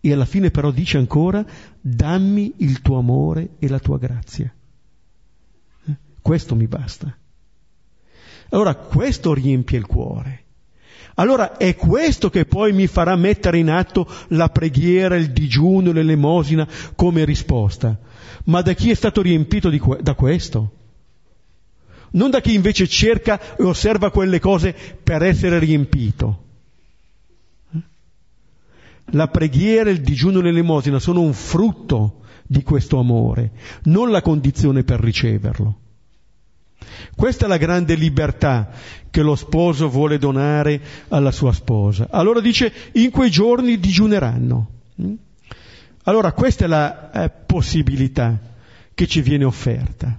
[0.00, 1.44] E alla fine però dice ancora
[1.80, 4.52] dammi il tuo amore e la tua grazia.
[5.86, 5.96] Eh?
[6.20, 7.16] Questo mi basta.
[8.48, 10.44] Allora questo riempie il cuore.
[11.14, 16.66] Allora è questo che poi mi farà mettere in atto la preghiera, il digiuno, l'elemosina
[16.96, 17.96] come risposta.
[18.44, 20.72] Ma da chi è stato riempito que- da questo?
[22.12, 26.40] Non da chi invece cerca e osserva quelle cose per essere riempito.
[29.06, 33.52] La preghiera, il digiuno e l'elemosina sono un frutto di questo amore,
[33.84, 35.78] non la condizione per riceverlo.
[37.14, 38.70] Questa è la grande libertà
[39.10, 42.08] che lo sposo vuole donare alla sua sposa.
[42.10, 44.70] Allora dice, in quei giorni digiuneranno.
[46.04, 48.38] Allora questa è la eh, possibilità
[48.94, 50.18] che ci viene offerta.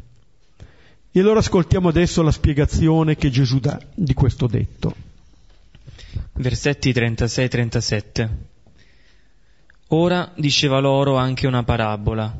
[1.12, 4.96] E allora ascoltiamo adesso la spiegazione che Gesù dà di questo detto.
[6.34, 8.30] Versetti 36-37
[9.90, 12.36] Ora diceva loro anche una parabola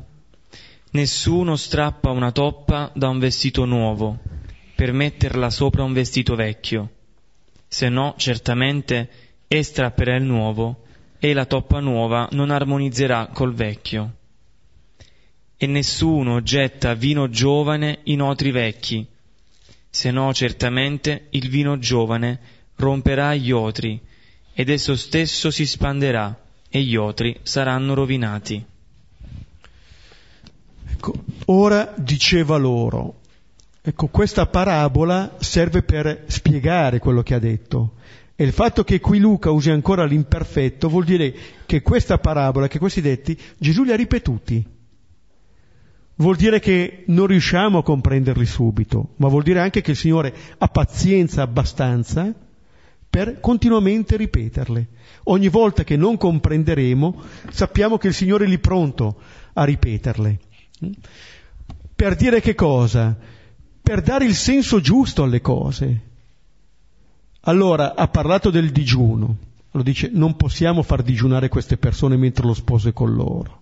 [0.94, 4.18] Nessuno strappa una toppa da un vestito nuovo
[4.76, 6.88] per metterla sopra un vestito vecchio,
[7.66, 9.10] se no certamente
[9.48, 10.84] e strapperà il nuovo
[11.24, 14.16] e la toppa nuova non armonizzerà col vecchio.
[15.56, 19.06] E nessuno getta vino giovane in otri vecchi,
[19.88, 22.38] se no certamente il vino giovane
[22.76, 23.98] romperà gli otri
[24.52, 28.62] ed esso stesso si spanderà e gli otri saranno rovinati.
[30.90, 31.14] Ecco,
[31.46, 33.20] ora diceva loro,
[33.80, 37.94] ecco, questa parabola serve per spiegare quello che ha detto.
[38.36, 41.32] E il fatto che qui Luca usi ancora l'imperfetto vuol dire
[41.66, 44.64] che questa parabola, che questi detti, Gesù li ha ripetuti.
[46.16, 50.34] Vuol dire che non riusciamo a comprenderli subito, ma vuol dire anche che il Signore
[50.58, 52.32] ha pazienza abbastanza
[53.08, 54.88] per continuamente ripeterle.
[55.24, 59.20] Ogni volta che non comprenderemo, sappiamo che il Signore è lì pronto
[59.52, 60.38] a ripeterle.
[61.94, 63.16] Per dire che cosa?
[63.80, 66.00] Per dare il senso giusto alle cose.
[67.46, 69.36] Allora ha parlato del digiuno,
[69.70, 73.60] lo dice non possiamo far digiunare queste persone mentre lo sposo è con loro.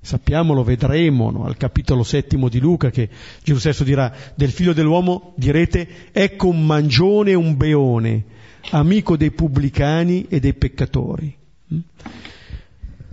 [0.00, 1.44] Sappiamo, lo vedremo no?
[1.44, 3.08] al capitolo settimo di Luca che
[3.42, 8.24] Gesù stesso dirà del figlio dell'uomo direte ecco un mangione e un beone,
[8.70, 11.36] amico dei pubblicani e dei peccatori.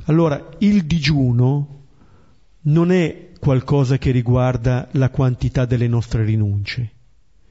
[0.05, 1.81] Allora il digiuno
[2.61, 6.91] non è qualcosa che riguarda la quantità delle nostre rinunce.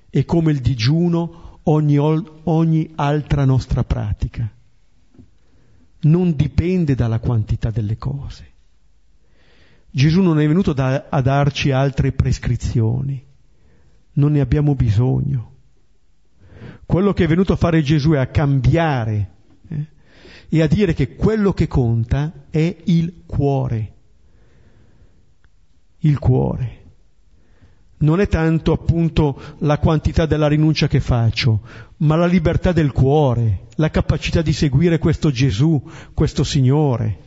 [0.08, 4.50] È come il digiuno ogni, ogni altra nostra pratica.
[6.00, 8.52] Non dipende dalla quantità delle cose.
[9.90, 13.24] Gesù non è venuto da, a darci altre prescrizioni,
[14.14, 15.54] non ne abbiamo bisogno.
[16.84, 19.30] Quello che è venuto a fare Gesù è a cambiare
[19.68, 19.86] eh,
[20.48, 23.94] e a dire che quello che conta è il cuore.
[26.00, 26.85] Il cuore
[27.98, 31.60] non è tanto appunto la quantità della rinuncia che faccio,
[31.98, 35.82] ma la libertà del cuore, la capacità di seguire questo Gesù,
[36.12, 37.24] questo Signore.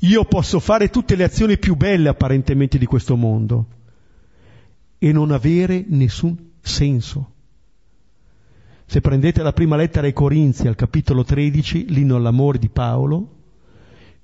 [0.00, 3.66] Io posso fare tutte le azioni più belle apparentemente di questo mondo
[4.98, 7.30] e non avere nessun senso.
[8.86, 13.28] Se prendete la prima lettera ai Corinzi al capitolo 13, l'inno all'amore di Paolo,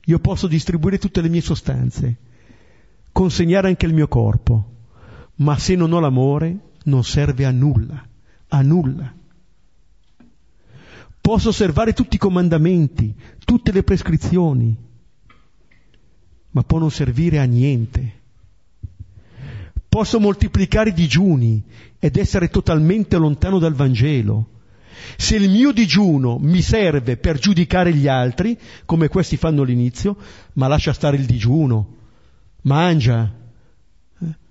[0.05, 2.17] io posso distribuire tutte le mie sostanze,
[3.13, 4.70] consegnare anche il mio corpo,
[5.41, 8.07] ma se non ho l'amore non serve a nulla,
[8.49, 9.13] a nulla.
[11.21, 13.15] Posso osservare tutti i comandamenti,
[13.45, 14.75] tutte le prescrizioni,
[16.51, 18.19] ma può non servire a niente.
[19.89, 21.63] Posso moltiplicare i digiuni
[21.99, 24.59] ed essere totalmente lontano dal Vangelo.
[25.17, 30.17] Se il mio digiuno mi serve per giudicare gli altri, come questi fanno all'inizio,
[30.55, 31.97] ma lascia stare il digiuno,
[32.63, 33.33] mangia,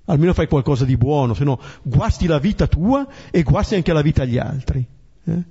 [0.09, 4.01] almeno fai qualcosa di buono, se no guasti la vita tua e guasti anche la
[4.01, 4.85] vita agli altri.
[5.23, 5.43] Eh?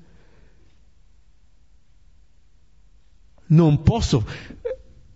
[3.47, 4.27] Non posso,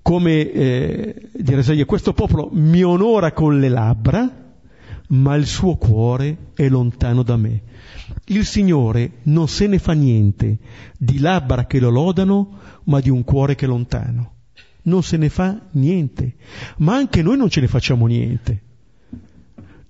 [0.01, 4.41] come eh, dire Isaia, questo popolo mi onora con le labbra,
[5.09, 7.63] ma il suo cuore è lontano da me.
[8.27, 10.59] Il Signore non se ne fa niente
[10.97, 14.31] di labbra che lo lodano, ma di un cuore che è lontano.
[14.85, 16.37] Non se ne fa niente,
[16.79, 18.71] ma anche noi non ce ne facciamo niente.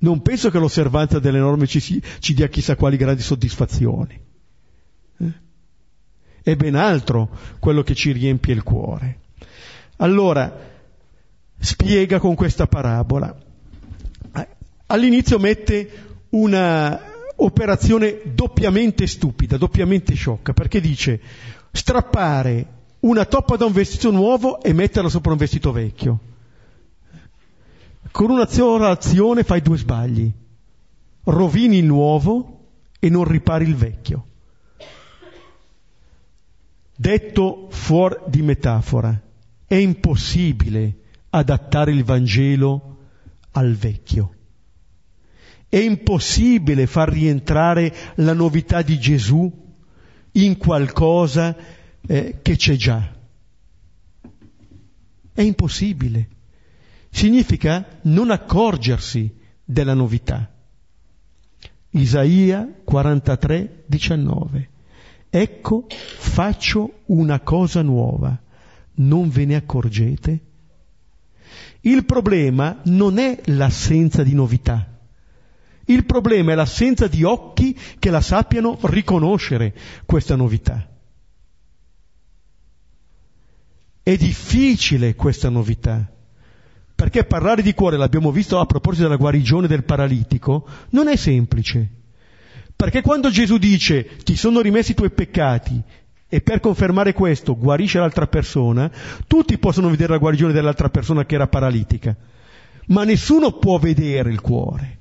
[0.03, 4.21] Non penso che l'osservanza delle norme ci, ci dia chissà quali grandi soddisfazioni.
[5.19, 5.33] Eh?
[6.43, 7.29] È ben altro
[7.61, 9.21] quello che ci riempie il cuore.
[9.99, 10.71] Allora,
[11.59, 13.37] spiega con questa parabola.
[14.87, 15.91] All'inizio mette
[16.31, 17.01] una
[17.37, 21.21] operazione doppiamente stupida, doppiamente sciocca, perché dice
[21.71, 22.67] strappare
[23.01, 26.32] una toppa da un vestito nuovo e metterla sopra un vestito vecchio.
[28.11, 30.31] Con una sola azione fai due sbagli.
[31.25, 34.27] Rovini il nuovo e non ripari il vecchio.
[36.95, 39.21] Detto fuori di metafora,
[39.67, 40.97] è impossibile
[41.31, 42.99] adattare il Vangelo
[43.53, 44.35] al vecchio.
[45.69, 49.51] È impossibile far rientrare la novità di Gesù
[50.33, 51.57] in qualcosa
[52.07, 53.11] eh, che c'è già.
[55.33, 56.29] È impossibile
[57.13, 59.33] significa non accorgersi
[59.63, 60.51] della novità.
[61.91, 64.71] Isaia 43, 19.
[65.29, 68.37] Ecco, faccio una cosa nuova,
[68.95, 70.41] non ve ne accorgete?
[71.83, 75.01] Il problema non è l'assenza di novità,
[75.87, 79.75] il problema è l'assenza di occhi che la sappiano riconoscere
[80.07, 80.89] questa novità.
[84.03, 86.12] È difficile questa novità.
[87.03, 91.89] Perché parlare di cuore, l'abbiamo visto a proposito della guarigione del paralitico, non è semplice.
[92.77, 95.83] Perché quando Gesù dice ti sono rimessi i tuoi peccati
[96.29, 98.89] e per confermare questo guarisce l'altra persona,
[99.27, 102.17] tutti possono vedere la guarigione dell'altra persona che era paralitica,
[102.87, 105.01] ma nessuno può vedere il cuore.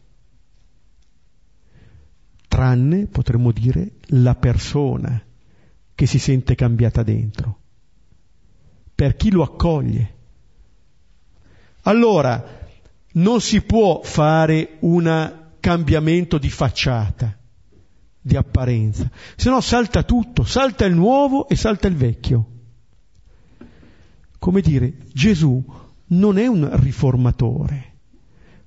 [2.47, 5.22] Tranne, potremmo dire, la persona
[5.93, 7.60] che si sente cambiata dentro.
[8.95, 10.16] Per chi lo accoglie.
[11.84, 12.59] Allora,
[13.13, 17.38] non si può fare un cambiamento di facciata,
[18.19, 22.45] di apparenza, se no salta tutto, salta il nuovo e salta il vecchio.
[24.38, 25.63] Come dire, Gesù
[26.07, 27.93] non è un riformatore,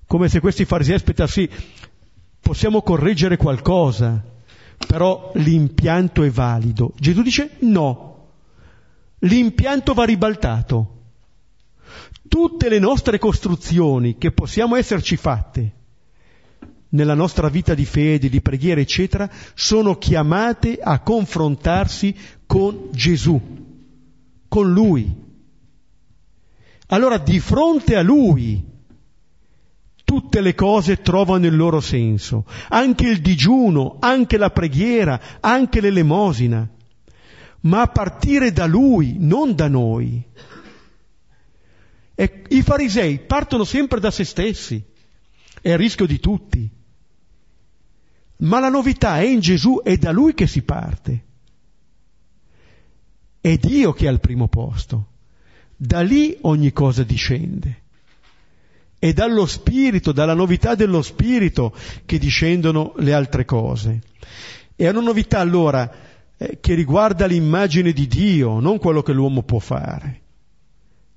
[0.07, 1.49] come se questi farisei sì,
[2.41, 4.23] possiamo correggere qualcosa,
[4.87, 6.93] però l'impianto è valido.
[6.97, 8.29] Gesù dice no,
[9.21, 10.94] l'impianto va ribaltato
[12.35, 15.73] tutte le nostre costruzioni che possiamo esserci fatte
[16.89, 22.13] nella nostra vita di fede, di preghiera, eccetera, sono chiamate a confrontarsi
[22.45, 23.41] con Gesù,
[24.49, 25.15] con Lui.
[26.89, 28.65] Allora di fronte a Lui
[30.03, 36.69] tutte le cose trovano il loro senso, anche il digiuno, anche la preghiera, anche l'elemosina,
[37.61, 40.33] ma a partire da Lui, non da noi.
[42.15, 44.83] E I farisei partono sempre da se stessi,
[45.61, 46.71] è il rischio di tutti.
[48.37, 51.25] Ma la novità è in Gesù, è da Lui che si parte.
[53.41, 55.09] È Dio che è al primo posto.
[55.77, 57.83] Da lì ogni cosa discende.
[58.99, 64.01] È dallo Spirito, dalla novità dello Spirito che discendono le altre cose.
[64.75, 65.91] È una novità allora
[66.37, 70.23] eh, che riguarda l'immagine di Dio, non quello che l'uomo può fare.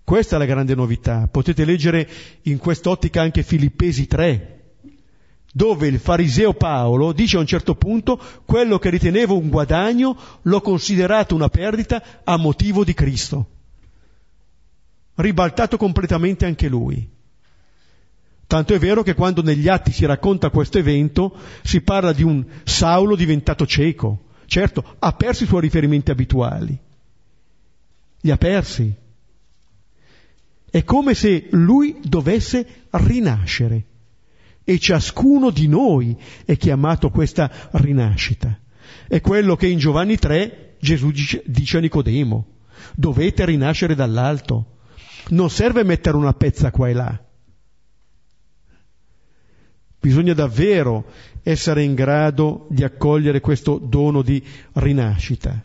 [0.07, 1.27] Questa è la grande novità.
[1.27, 2.07] Potete leggere
[2.43, 4.75] in quest'ottica anche Filippesi 3,
[5.51, 10.61] dove il fariseo Paolo dice a un certo punto quello che ritenevo un guadagno l'ho
[10.61, 13.47] considerato una perdita a motivo di Cristo.
[15.15, 17.05] Ribaltato completamente anche lui.
[18.47, 22.45] Tanto è vero che quando negli atti si racconta questo evento si parla di un
[22.63, 24.27] Saulo diventato cieco.
[24.45, 26.79] Certo, ha perso i suoi riferimenti abituali.
[28.21, 29.05] Li ha persi.
[30.77, 33.85] È come se lui dovesse rinascere
[34.63, 36.15] e ciascuno di noi
[36.45, 38.59] è chiamato questa rinascita.
[39.07, 41.09] È quello che in Giovanni 3 Gesù
[41.45, 42.57] dice a Nicodemo,
[42.93, 44.77] dovete rinascere dall'alto.
[45.29, 47.25] Non serve mettere una pezza qua e là.
[49.99, 51.05] Bisogna davvero
[51.41, 55.59] essere in grado di accogliere questo dono di rinascita.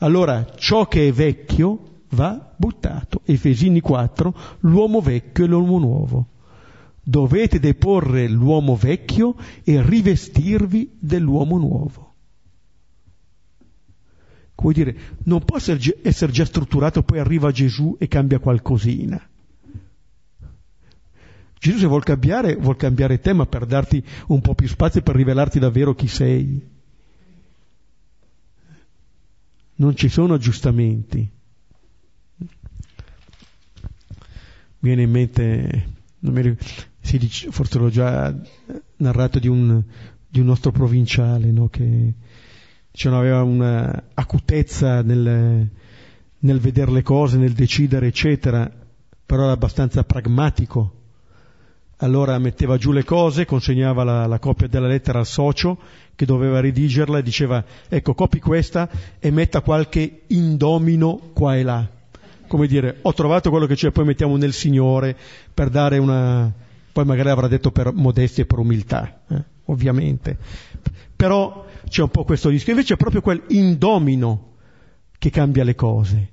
[0.00, 3.20] Allora, ciò che è vecchio va buttato.
[3.24, 6.26] Efesini 4, l'uomo vecchio e l'uomo nuovo
[7.02, 9.34] dovete deporre l'uomo vecchio
[9.64, 12.14] e rivestirvi dell'uomo nuovo.
[14.54, 19.20] Come dire, non può essere già strutturato, poi arriva Gesù e cambia qualcosina.
[21.58, 25.16] Gesù se vuol cambiare, vuol cambiare te, ma per darti un po' più spazio per
[25.16, 26.70] rivelarti davvero chi sei.
[29.76, 31.28] Non ci sono aggiustamenti.
[34.82, 35.86] Viene in mente,
[36.18, 36.56] ricordo,
[37.00, 38.34] dice, forse l'ho già
[38.96, 39.80] narrato di un,
[40.26, 41.68] di un nostro provinciale, no?
[41.68, 42.12] che
[42.90, 45.68] diciamo, aveva un'acutezza nel,
[46.36, 48.68] nel vedere le cose, nel decidere, eccetera,
[49.24, 50.94] però era abbastanza pragmatico.
[51.98, 55.78] Allora metteva giù le cose, consegnava la, la, copia della lettera al socio
[56.16, 61.88] che doveva redigerla e diceva ecco copi questa e metta qualche indomino qua e là.
[62.52, 65.16] Come dire, ho trovato quello che c'è, poi mettiamo nel Signore
[65.54, 66.52] per dare una,
[66.92, 70.36] poi magari avrà detto per modestia e per umiltà, eh, ovviamente.
[71.16, 72.74] Però c'è un po' questo rischio.
[72.74, 74.56] Invece è proprio quel indomino
[75.18, 76.32] che cambia le cose,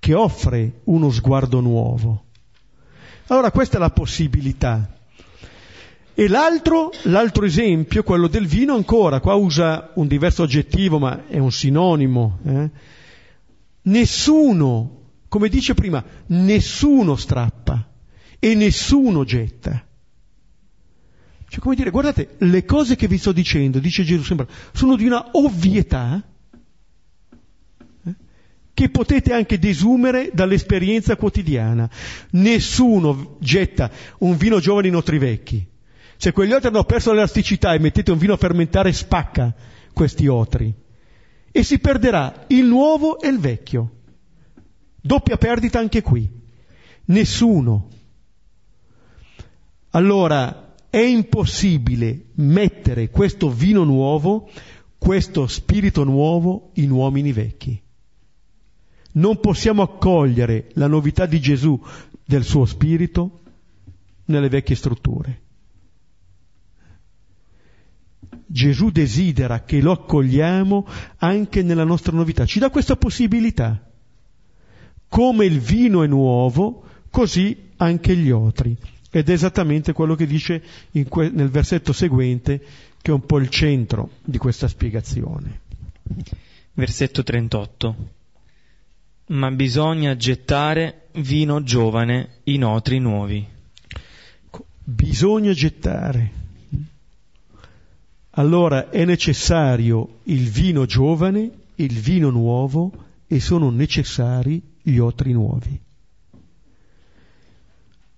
[0.00, 2.24] che offre uno sguardo nuovo.
[3.28, 4.92] Allora questa è la possibilità.
[6.14, 11.38] E l'altro, l'altro esempio, quello del vino ancora, qua usa un diverso aggettivo ma è
[11.38, 12.38] un sinonimo.
[12.44, 12.70] Eh?
[13.86, 17.88] Nessuno, come dice prima, nessuno strappa
[18.38, 19.84] e nessuno getta.
[21.48, 25.06] Cioè, come dire, guardate, le cose che vi sto dicendo, dice Gesù, sembra, sono di
[25.06, 26.20] una ovvietà
[28.04, 28.14] eh,
[28.74, 31.88] che potete anche desumere dall'esperienza quotidiana.
[32.30, 35.64] Nessuno getta un vino giovane in otri vecchi.
[36.16, 39.54] Se quegli otri hanno perso l'elasticità e mettete un vino a fermentare, spacca
[39.92, 40.74] questi otri.
[41.56, 43.92] E si perderà il nuovo e il vecchio.
[45.00, 46.30] Doppia perdita anche qui.
[47.06, 47.88] Nessuno
[49.92, 54.50] allora è impossibile mettere questo vino nuovo,
[54.98, 57.80] questo spirito nuovo in uomini vecchi.
[59.12, 61.82] Non possiamo accogliere la novità di Gesù,
[62.22, 63.40] del suo spirito,
[64.26, 65.44] nelle vecchie strutture.
[68.46, 70.86] Gesù desidera che lo accogliamo
[71.18, 73.84] anche nella nostra novità, ci dà questa possibilità.
[75.08, 78.76] Come il vino è nuovo, così anche gli otri.
[79.10, 80.62] Ed è esattamente quello che dice
[81.08, 82.62] que- nel versetto seguente,
[83.00, 85.60] che è un po' il centro di questa spiegazione.
[86.74, 87.96] Versetto 38.
[89.28, 93.44] Ma bisogna gettare vino giovane in otri nuovi.
[94.84, 96.44] Bisogna gettare.
[98.38, 102.92] Allora è necessario il vino giovane, il vino nuovo
[103.26, 105.80] e sono necessari gli otri nuovi.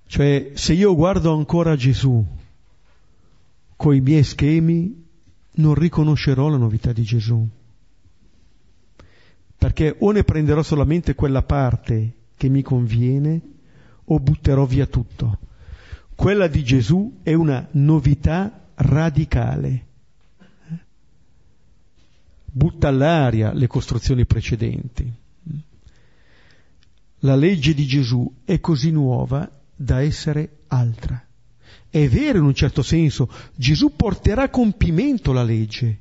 [0.06, 2.24] Cioè, se io guardo ancora Gesù
[3.76, 5.04] coi miei schemi,
[5.52, 7.46] non riconoscerò la novità di Gesù.
[9.56, 13.40] Perché o ne prenderò solamente quella parte che mi conviene,
[14.06, 15.38] o butterò via tutto.
[16.16, 19.86] Quella di Gesù è una novità radicale.
[22.58, 25.08] Butta all'aria le costruzioni precedenti.
[27.20, 31.24] La legge di Gesù è così nuova da essere altra.
[31.88, 36.00] È vero in un certo senso, Gesù porterà a compimento la legge,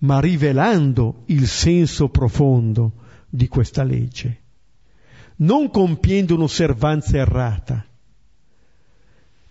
[0.00, 2.92] ma rivelando il senso profondo
[3.30, 4.40] di questa legge,
[5.36, 7.86] non compiendo un'osservanza errata,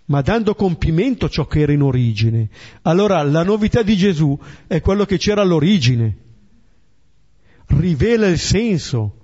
[0.10, 2.50] ma dando compimento ciò che era in origine.
[2.84, 4.38] Allora la novità di Gesù
[4.68, 6.18] è quello che c'era all'origine,
[7.68, 9.16] rivela il senso.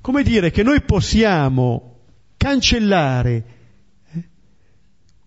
[0.00, 1.98] Come dire che noi possiamo
[2.36, 3.44] cancellare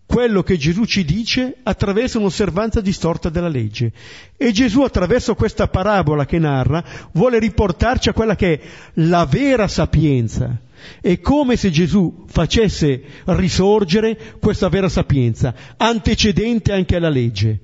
[0.08, 3.92] quello che Gesù ci dice attraverso un'osservanza distorta della legge.
[4.38, 8.62] E Gesù attraverso questa parabola che narra vuole riportarci a quella che è
[8.94, 10.60] la vera sapienza.
[11.02, 17.60] È come se Gesù facesse risorgere questa vera sapienza, antecedente anche alla legge.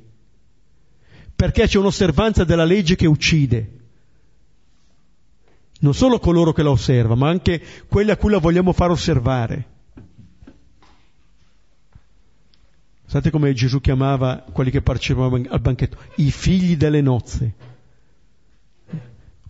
[1.34, 3.72] Perché c'è un'osservanza della legge che uccide.
[5.80, 9.72] Non solo coloro che la osservano, ma anche quelli a cui la vogliamo far osservare.
[13.14, 15.98] Sapete come Gesù chiamava quelli che partecipavano al banchetto?
[16.16, 17.54] I figli delle nozze.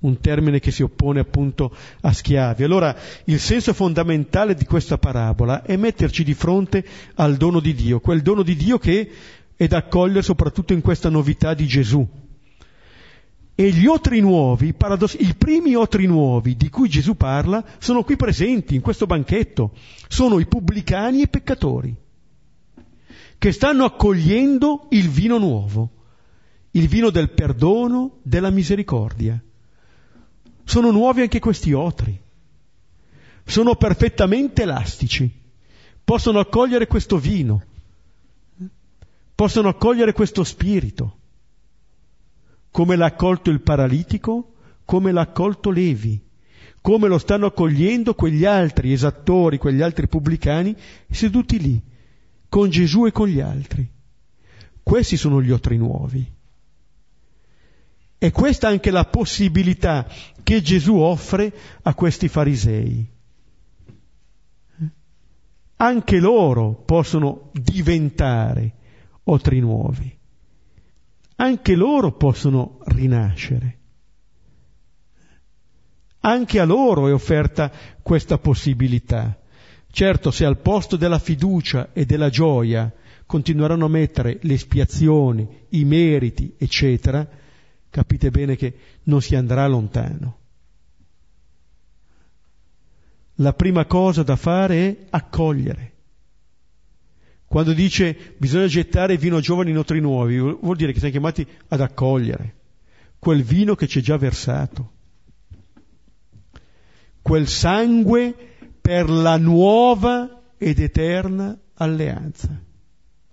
[0.02, 2.64] Un termine che si oppone appunto a schiavi.
[2.64, 2.94] Allora,
[3.24, 6.86] il senso fondamentale di questa parabola è metterci di fronte
[7.16, 9.10] al dono di Dio, quel dono di Dio che
[9.56, 12.06] è da accogliere soprattutto in questa novità di Gesù.
[13.56, 18.18] E gli otri nuovi, paradoss- i primi otri nuovi di cui Gesù parla, sono qui
[18.18, 19.72] presenti in questo banchetto.
[20.10, 22.02] Sono i pubblicani e i peccatori
[23.44, 25.90] che stanno accogliendo il vino nuovo,
[26.72, 29.38] il vino del perdono, della misericordia.
[30.64, 32.18] Sono nuovi anche questi otri,
[33.44, 35.30] sono perfettamente elastici,
[36.06, 37.62] possono accogliere questo vino,
[39.36, 41.18] possono accogliere questo spirito,
[42.72, 44.54] come l'ha accolto il paralitico,
[44.86, 46.18] come l'ha accolto Levi,
[46.80, 50.74] come lo stanno accogliendo quegli altri esattori, quegli altri pubblicani
[51.10, 51.92] seduti lì
[52.54, 53.84] con Gesù e con gli altri.
[54.84, 56.24] Questi sono gli otri nuovi.
[58.20, 60.08] E questa è anche la possibilità
[60.44, 61.52] che Gesù offre
[61.82, 63.10] a questi farisei.
[65.78, 68.74] Anche loro possono diventare
[69.24, 70.16] otri nuovi.
[71.38, 73.80] Anche loro possono rinascere.
[76.20, 77.72] Anche a loro è offerta
[78.04, 79.40] questa possibilità.
[79.96, 82.92] Certo, se al posto della fiducia e della gioia
[83.28, 87.30] continueranno a mettere le espiazioni, i meriti, eccetera,
[87.92, 90.40] capite bene che non si andrà lontano.
[93.36, 95.92] La prima cosa da fare è accogliere.
[97.46, 101.82] Quando dice bisogna gettare vino giovane in otri nuovi, vuol dire che siamo chiamati ad
[101.82, 102.56] accogliere
[103.20, 104.92] quel vino che ci è già versato,
[107.22, 108.53] quel sangue
[108.84, 112.50] per la nuova ed eterna alleanza.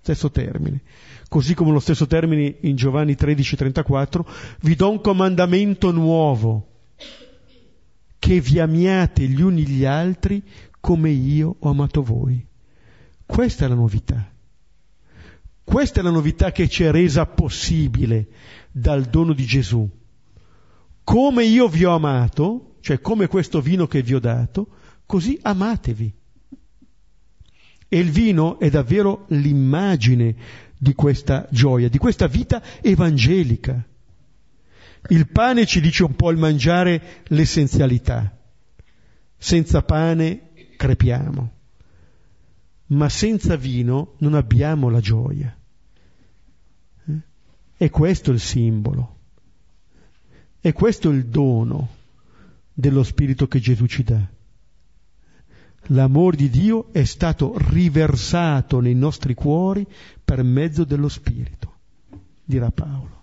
[0.00, 0.80] Stesso termine.
[1.28, 4.24] Così come lo stesso termine in Giovanni 13:34,
[4.60, 6.68] vi do un comandamento nuovo,
[8.20, 10.40] che vi amiate gli uni gli altri
[10.78, 12.46] come io ho amato voi.
[13.26, 14.30] Questa è la novità.
[15.64, 18.28] Questa è la novità che ci è resa possibile
[18.70, 19.88] dal dono di Gesù.
[21.02, 24.78] Come io vi ho amato, cioè come questo vino che vi ho dato,
[25.10, 26.14] così amatevi.
[27.88, 30.36] E il vino è davvero l'immagine
[30.78, 33.84] di questa gioia, di questa vita evangelica.
[35.08, 38.38] Il pane ci dice un po' il mangiare l'essenzialità.
[39.36, 41.52] Senza pane crepiamo,
[42.86, 45.58] ma senza vino non abbiamo la gioia.
[47.08, 47.20] Eh?
[47.76, 49.16] E questo è il simbolo.
[50.60, 51.96] E questo è il dono
[52.72, 54.38] dello Spirito che Gesù ci dà
[55.90, 59.86] l'amore di Dio è stato riversato nei nostri cuori
[60.24, 61.74] per mezzo dello Spirito,
[62.44, 63.18] dirà Paolo.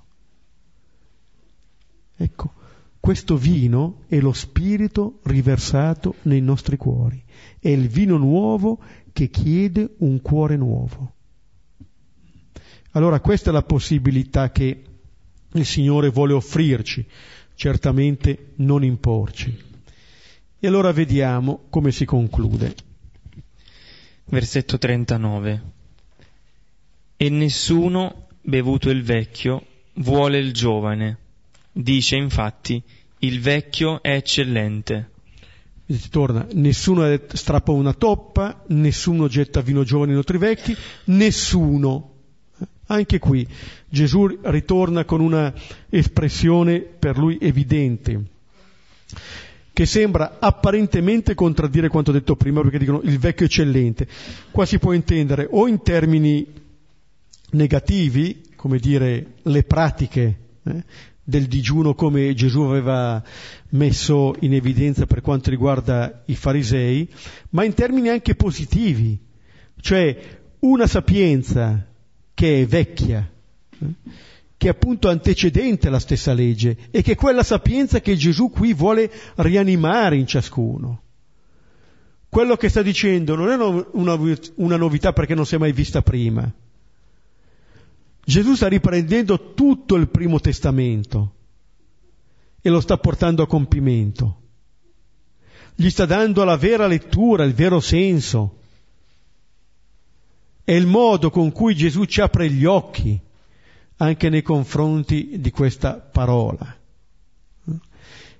[2.15, 2.53] Ecco,
[2.99, 7.23] questo vino è lo Spirito riversato nei nostri cuori,
[7.59, 8.79] è il vino nuovo
[9.13, 11.13] che chiede un cuore nuovo.
[12.91, 14.83] Allora questa è la possibilità che
[15.53, 17.05] il Signore vuole offrirci,
[17.55, 19.66] certamente non imporci.
[20.59, 22.73] E allora vediamo come si conclude.
[24.25, 25.61] Versetto 39.
[27.15, 29.63] E nessuno, bevuto il vecchio,
[29.95, 31.17] vuole il giovane.
[31.71, 32.81] Dice infatti,
[33.19, 35.11] il vecchio è eccellente.
[35.85, 42.13] Si torna, nessuno strappa una toppa, nessuno getta vino giovane in altri vecchi, nessuno.
[42.87, 43.47] Anche qui
[43.87, 45.53] Gesù ritorna con una
[45.89, 48.23] espressione per lui evidente.
[49.77, 54.07] Che sembra apparentemente contraddire quanto detto prima, perché dicono il vecchio eccellente.
[54.49, 56.47] Qua si può intendere o in termini
[57.51, 60.83] negativi, come dire le pratiche eh,
[61.23, 63.23] del digiuno come Gesù aveva
[63.69, 67.07] messo in evidenza per quanto riguarda i farisei,
[67.51, 69.15] ma in termini anche positivi,
[69.79, 70.17] cioè
[70.61, 71.85] una sapienza
[72.33, 73.29] che è vecchia,
[73.77, 73.85] eh,
[74.57, 78.73] che è appunto antecedente alla stessa legge e che è quella sapienza che Gesù qui
[78.73, 81.03] vuole rianimare in ciascuno.
[82.27, 83.55] Quello che sta dicendo non è
[83.91, 84.17] una,
[84.55, 86.51] una novità perché non si è mai vista prima,
[88.27, 91.35] Gesù sta riprendendo tutto il primo testamento
[92.61, 94.41] e lo sta portando a compimento.
[95.73, 98.57] Gli sta dando la vera lettura, il vero senso.
[100.61, 103.17] È il modo con cui Gesù ci apre gli occhi
[103.97, 106.75] anche nei confronti di questa parola.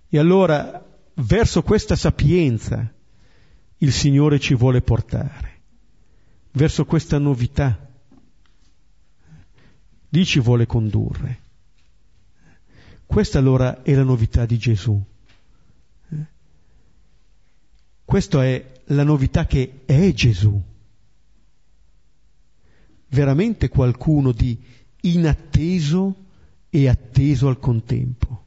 [0.09, 0.85] E allora
[1.15, 2.93] verso questa sapienza
[3.77, 5.61] il Signore ci vuole portare,
[6.51, 7.87] verso questa novità
[10.09, 11.45] lì ci vuole condurre.
[13.05, 15.01] Questa allora è la novità di Gesù.
[18.03, 20.61] Questa è la novità che è Gesù.
[23.09, 24.61] Veramente qualcuno di
[25.11, 26.25] inatteso
[26.69, 28.45] e atteso al contempo.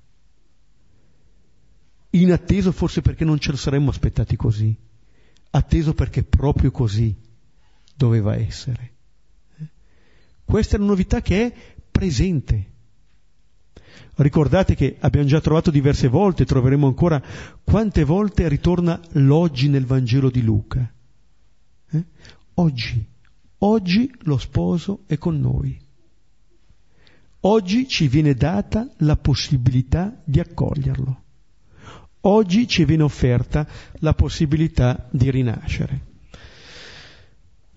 [2.11, 4.77] Inatteso forse perché non ce lo saremmo aspettati così,
[5.51, 7.15] atteso perché proprio così
[7.95, 8.95] doveva essere.
[10.45, 12.69] Questa è una novità che è presente.
[14.17, 17.23] Ricordate che abbiamo già trovato diverse volte, troveremo ancora
[17.63, 20.93] quante volte ritorna l'oggi nel Vangelo di Luca.
[21.91, 22.05] Eh?
[22.55, 23.07] Oggi,
[23.59, 25.81] oggi lo sposo è con noi.
[27.41, 31.23] Oggi ci viene data la possibilità di accoglierlo.
[32.23, 33.67] Oggi ci viene offerta
[34.01, 36.09] la possibilità di rinascere.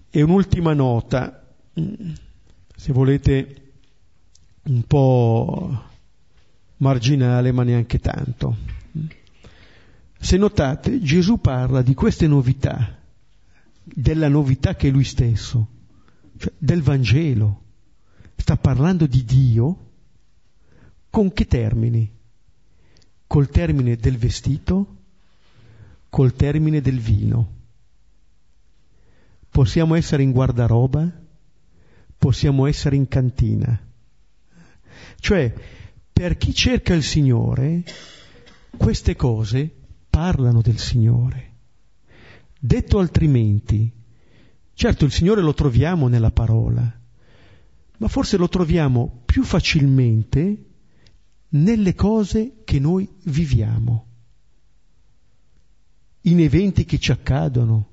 [0.10, 1.44] E un'ultima nota
[2.76, 3.62] se volete,
[4.64, 5.84] un po'
[6.78, 8.58] marginale, ma neanche tanto.
[10.20, 13.00] Se notate, Gesù parla di queste novità,
[13.84, 15.68] della novità che è lui stesso,
[16.38, 17.62] cioè del Vangelo.
[18.36, 19.92] Sta parlando di Dio
[21.10, 22.12] con che termini?
[23.28, 24.98] Col termine del vestito,
[26.10, 27.62] col termine del vino.
[29.50, 31.10] Possiamo essere in guardaroba,
[32.18, 33.80] possiamo essere in cantina.
[35.20, 35.54] Cioè,
[36.12, 37.84] per chi cerca il Signore,
[38.78, 39.72] queste cose
[40.10, 41.52] parlano del Signore.
[42.60, 43.92] Detto altrimenti,
[44.74, 47.02] certo il Signore lo troviamo nella parola,
[47.98, 50.66] ma forse lo troviamo più facilmente
[51.50, 54.08] nelle cose che noi viviamo,
[56.22, 57.90] in eventi che ci accadono,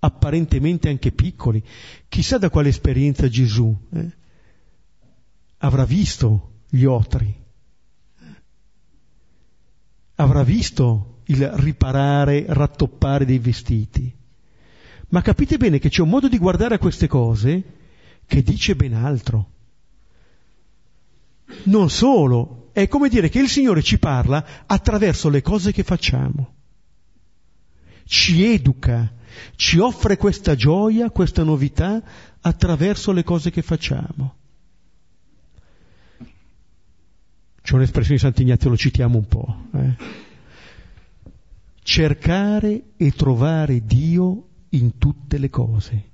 [0.00, 1.62] apparentemente anche piccoli.
[2.08, 4.16] Chissà da quale esperienza Gesù eh,
[5.58, 7.34] avrà visto gli otri,
[10.16, 14.14] avrà visto il riparare, rattoppare dei vestiti.
[15.10, 17.76] Ma capite bene che c'è un modo di guardare a queste cose
[18.28, 19.50] che dice ben altro.
[21.64, 26.54] Non solo, è come dire che il Signore ci parla attraverso le cose che facciamo,
[28.04, 29.10] ci educa,
[29.56, 32.02] ci offre questa gioia, questa novità
[32.42, 34.36] attraverso le cose che facciamo.
[37.62, 39.56] C'è un'espressione di Sant'Ignazio, lo citiamo un po'.
[39.72, 39.96] Eh?
[41.82, 46.10] Cercare e trovare Dio in tutte le cose.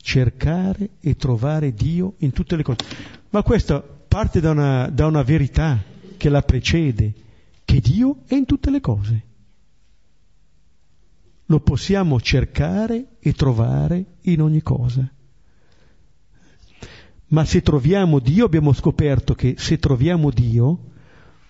[0.00, 2.78] Cercare e trovare Dio in tutte le cose.
[3.30, 5.82] Ma questo parte da una, da una verità
[6.16, 7.12] che la precede,
[7.64, 9.28] che Dio è in tutte le cose
[11.50, 15.06] lo possiamo cercare e trovare in ogni cosa.
[17.26, 20.90] Ma se troviamo Dio abbiamo scoperto che se troviamo Dio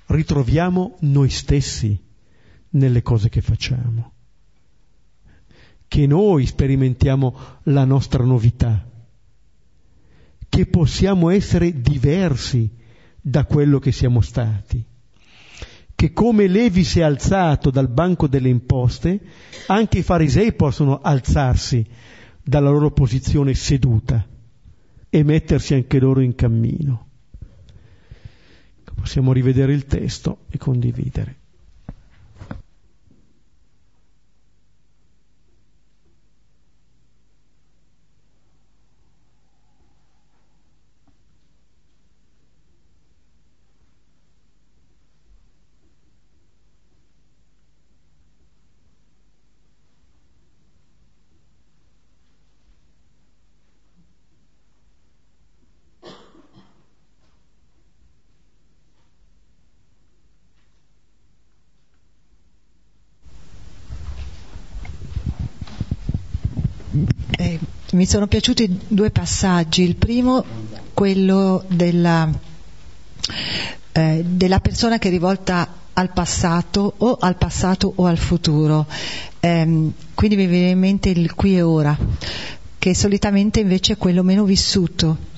[0.07, 1.99] ritroviamo noi stessi
[2.71, 4.13] nelle cose che facciamo,
[5.91, 8.89] che noi sperimentiamo la nostra novità,
[10.49, 12.71] che possiamo essere diversi
[13.21, 14.85] da quello che siamo stati
[16.01, 19.21] che come Levi si è alzato dal banco delle imposte,
[19.67, 21.85] anche i farisei possono alzarsi
[22.43, 24.27] dalla loro posizione seduta
[25.11, 27.09] e mettersi anche loro in cammino.
[28.95, 31.40] Possiamo rivedere il testo e condividere.
[67.93, 69.83] Mi sono piaciuti due passaggi.
[69.83, 70.45] Il primo,
[70.95, 72.29] quello della,
[73.93, 78.87] eh, della persona che è rivolta al passato o al passato o al futuro.
[79.41, 81.97] Eh, quindi mi viene in mente il qui e ora,
[82.79, 85.29] che solitamente invece è quello meno vissuto.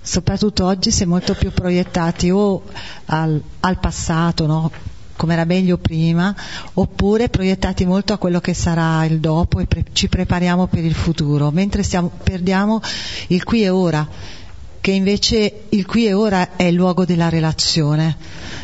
[0.00, 2.62] Soprattutto oggi si è molto più proiettati o
[3.06, 4.70] al, al passato, no?
[5.18, 6.32] Come era meglio prima,
[6.74, 10.94] oppure proiettati molto a quello che sarà il dopo e pre- ci prepariamo per il
[10.94, 12.80] futuro, mentre stiamo, perdiamo
[13.26, 14.08] il qui e ora,
[14.80, 18.16] che invece il qui e ora è il luogo della relazione,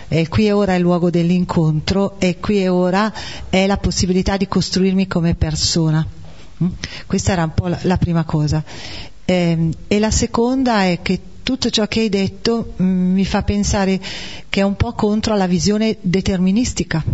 [0.09, 3.13] il qui e ora è il luogo dell'incontro e qui e ora
[3.51, 6.07] è la possibilità di costruirmi come persona.
[6.63, 6.69] Mm?
[7.07, 8.63] Questa era un po' la, prima cosa.
[9.25, 13.43] Eh, e la seconda è che tutto ciò che hai detto mh, mm, mi fa
[13.45, 14.01] pensare
[14.49, 17.05] che è un po' contro la visione deterministica.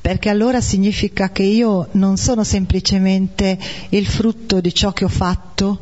[0.00, 3.58] Perché allora significa che io non sono semplicemente
[3.90, 5.78] il frutto di ciò che ho fatto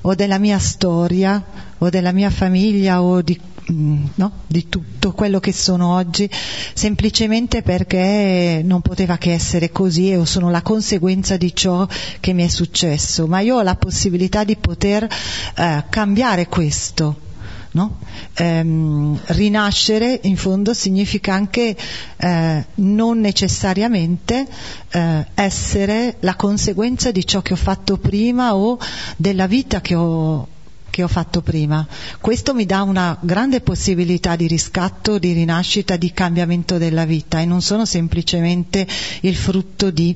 [0.00, 1.44] o della mia storia
[1.78, 3.38] o della mia famiglia o di
[3.72, 4.32] no?
[4.46, 6.28] di tutto quello che sono oggi,
[6.74, 11.86] semplicemente perché non poteva che essere così e sono la conseguenza di ciò
[12.20, 17.30] che mi è successo, ma io ho la possibilità di poter eh, cambiare questo.
[17.74, 18.00] No?
[18.34, 21.74] Ehm, rinascere in fondo significa anche
[22.18, 24.46] eh, non necessariamente
[24.90, 28.78] eh, essere la conseguenza di ciò che ho fatto prima o
[29.16, 30.48] della vita che ho,
[30.92, 31.84] che ho fatto prima.
[32.20, 37.46] Questo mi dà una grande possibilità di riscatto, di rinascita, di cambiamento della vita e
[37.46, 38.86] non sono semplicemente
[39.22, 40.14] il frutto di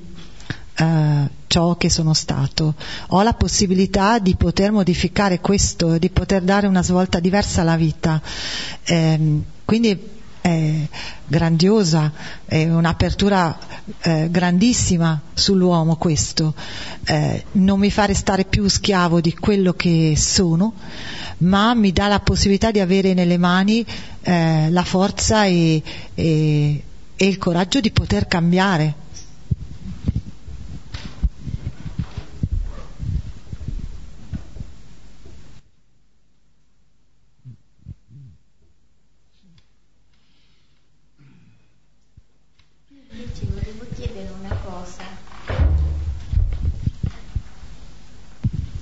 [0.78, 2.74] uh, ciò che sono stato.
[3.08, 8.20] Ho la possibilità di poter modificare questo, di poter dare una svolta diversa alla vita.
[8.84, 9.98] Eh, quindi
[10.46, 10.88] è
[11.26, 12.12] grandiosa,
[12.44, 13.58] è un'apertura
[14.02, 16.54] eh, grandissima sull'uomo questo,
[17.04, 20.74] eh, non mi fa restare più schiavo di quello che sono,
[21.38, 23.84] ma mi dà la possibilità di avere nelle mani
[24.22, 25.82] eh, la forza e,
[26.14, 26.82] e,
[27.16, 29.04] e il coraggio di poter cambiare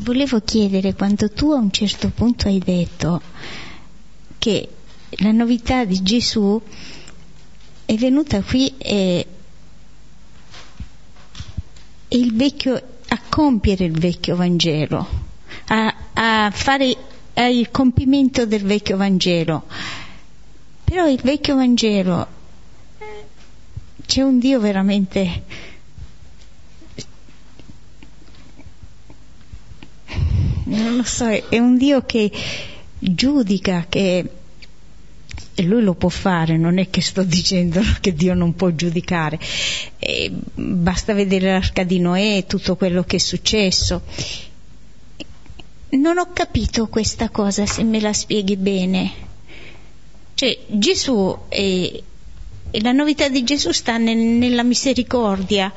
[0.05, 3.23] volevo chiedere quando tu a un certo punto hai detto
[4.39, 4.69] che
[5.19, 6.61] la novità di Gesù
[7.87, 9.27] è venuta qui e,
[12.07, 12.75] e il vecchio,
[13.09, 15.09] a compiere il vecchio Vangelo,
[15.69, 16.97] a, a fare
[17.35, 19.65] il compimento del vecchio Vangelo.
[20.85, 22.27] Però il vecchio Vangelo
[24.05, 25.73] c'è un Dio veramente
[30.65, 32.31] non lo so, è un Dio che
[32.99, 34.29] giudica, che
[35.57, 39.39] e lui lo può fare, non è che sto dicendo che Dio non può giudicare,
[39.99, 44.03] e basta vedere l'arca di Noè tutto quello che è successo.
[45.91, 49.13] Non ho capito questa cosa, se me la spieghi bene.
[50.35, 52.03] Cioè, Gesù è,
[52.75, 55.73] e la novità di Gesù sta nel, nella misericordia,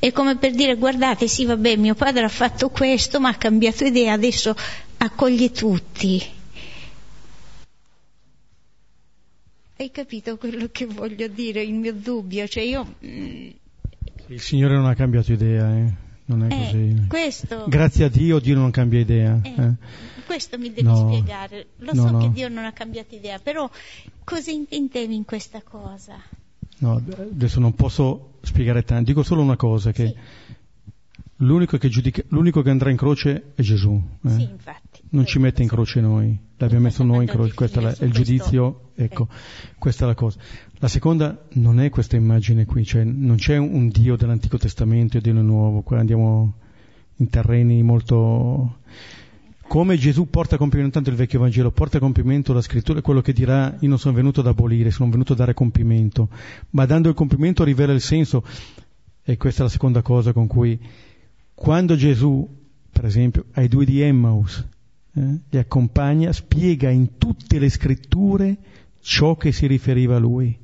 [0.00, 3.84] è come per dire guardate sì vabbè mio padre ha fatto questo ma ha cambiato
[3.84, 4.56] idea, adesso
[4.96, 6.38] accoglie tutti.
[9.76, 12.46] Hai capito quello che voglio dire, il mio dubbio?
[12.46, 12.96] Cioè io...
[13.04, 13.48] Mm,
[14.26, 15.92] il Signore non ha cambiato idea, eh?
[16.26, 17.06] non è eh, così.
[17.08, 17.64] Questo...
[17.66, 19.38] Grazie a Dio Dio non cambia idea.
[19.42, 19.72] Eh, eh.
[20.24, 21.68] Questo mi devi no, spiegare.
[21.78, 22.18] Lo no, so no.
[22.18, 23.68] che Dio non ha cambiato idea, però
[24.24, 26.22] cosa intendevi in questa cosa?
[26.80, 30.14] No, adesso non posso spiegare tanto, dico solo una cosa, che sì.
[31.36, 34.02] l'unico, che giudica, l'unico, che andrà in croce è Gesù.
[34.24, 34.30] Eh?
[34.30, 35.02] Sì, infatti.
[35.10, 38.92] Non ci mette in croce noi, l'abbiamo messo noi in croce, questo è, il giudizio,
[38.94, 39.74] ecco, eh.
[39.78, 40.38] questa è la cosa.
[40.78, 45.20] La seconda non è questa immagine qui, cioè non c'è un Dio dell'Antico Testamento e
[45.20, 46.54] Dio nel Nuovo, qua andiamo
[47.16, 48.78] in terreni molto
[49.70, 53.20] come Gesù porta a compimento tanto il vecchio Vangelo, porta a compimento la scrittura, quello
[53.20, 56.28] che dirà io non sono venuto ad abolire, sono venuto a dare compimento,
[56.70, 58.44] ma dando il compimento rivela il senso.
[59.22, 60.76] E questa è la seconda cosa con cui,
[61.54, 62.48] quando Gesù,
[62.90, 64.66] per esempio, ai due di Emmaus,
[65.14, 68.56] eh, li accompagna, spiega in tutte le scritture
[69.00, 70.58] ciò che si riferiva a lui.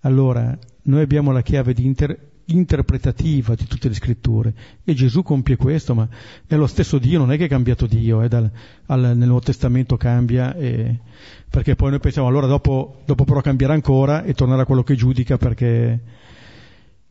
[0.00, 5.56] Allora, noi abbiamo la chiave di inter- interpretativa di tutte le scritture e Gesù compie
[5.56, 6.06] questo, ma
[6.46, 8.50] è lo stesso Dio, non è che è cambiato Dio, eh, dal,
[8.86, 11.00] al, nel Nuovo Testamento cambia, e,
[11.48, 15.38] perché poi noi pensiamo allora dopo, dopo però cambierà ancora e tornerà quello che giudica
[15.38, 16.00] perché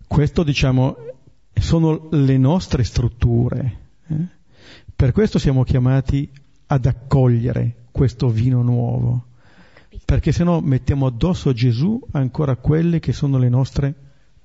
[0.05, 0.95] questo diciamo
[1.53, 3.77] sono le nostre strutture.
[4.07, 4.27] Eh?
[4.95, 6.29] Per questo siamo chiamati
[6.67, 9.25] ad accogliere questo vino nuovo,
[10.05, 13.93] perché se no mettiamo addosso a Gesù ancora quelle che sono le nostre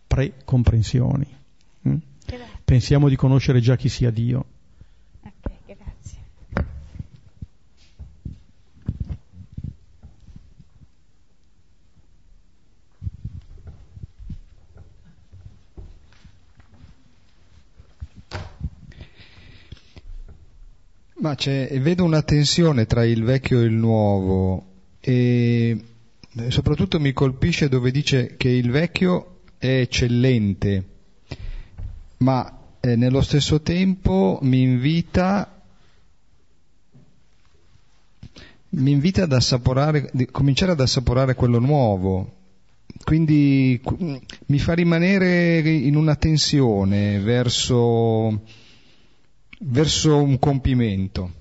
[0.08, 1.26] precomprensioni.
[1.88, 1.96] Mm?
[2.64, 4.44] Pensiamo di conoscere già chi sia Dio.
[5.22, 6.18] Ok, grazie.
[21.20, 24.64] Ma c'è, vedo una tensione tra il vecchio e il nuovo
[25.00, 25.84] e
[26.48, 30.84] soprattutto mi colpisce dove dice che il vecchio è eccellente,
[32.18, 35.62] ma eh, nello stesso tempo mi invita,
[38.70, 42.36] mi invita ad assaporare, di cominciare ad assaporare quello nuovo.
[43.04, 48.42] Quindi qu- mi fa rimanere in una tensione verso,
[49.60, 51.37] verso un compimento.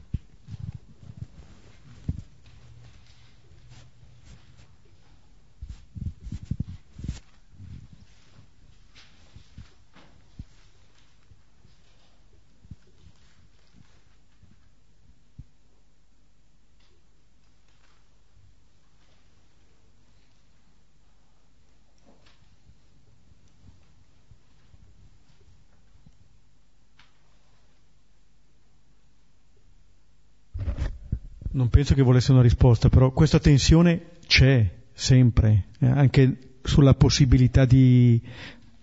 [31.58, 37.66] Non penso che volesse una risposta, però questa tensione c'è sempre, eh, anche sulla possibilità
[37.66, 38.22] di,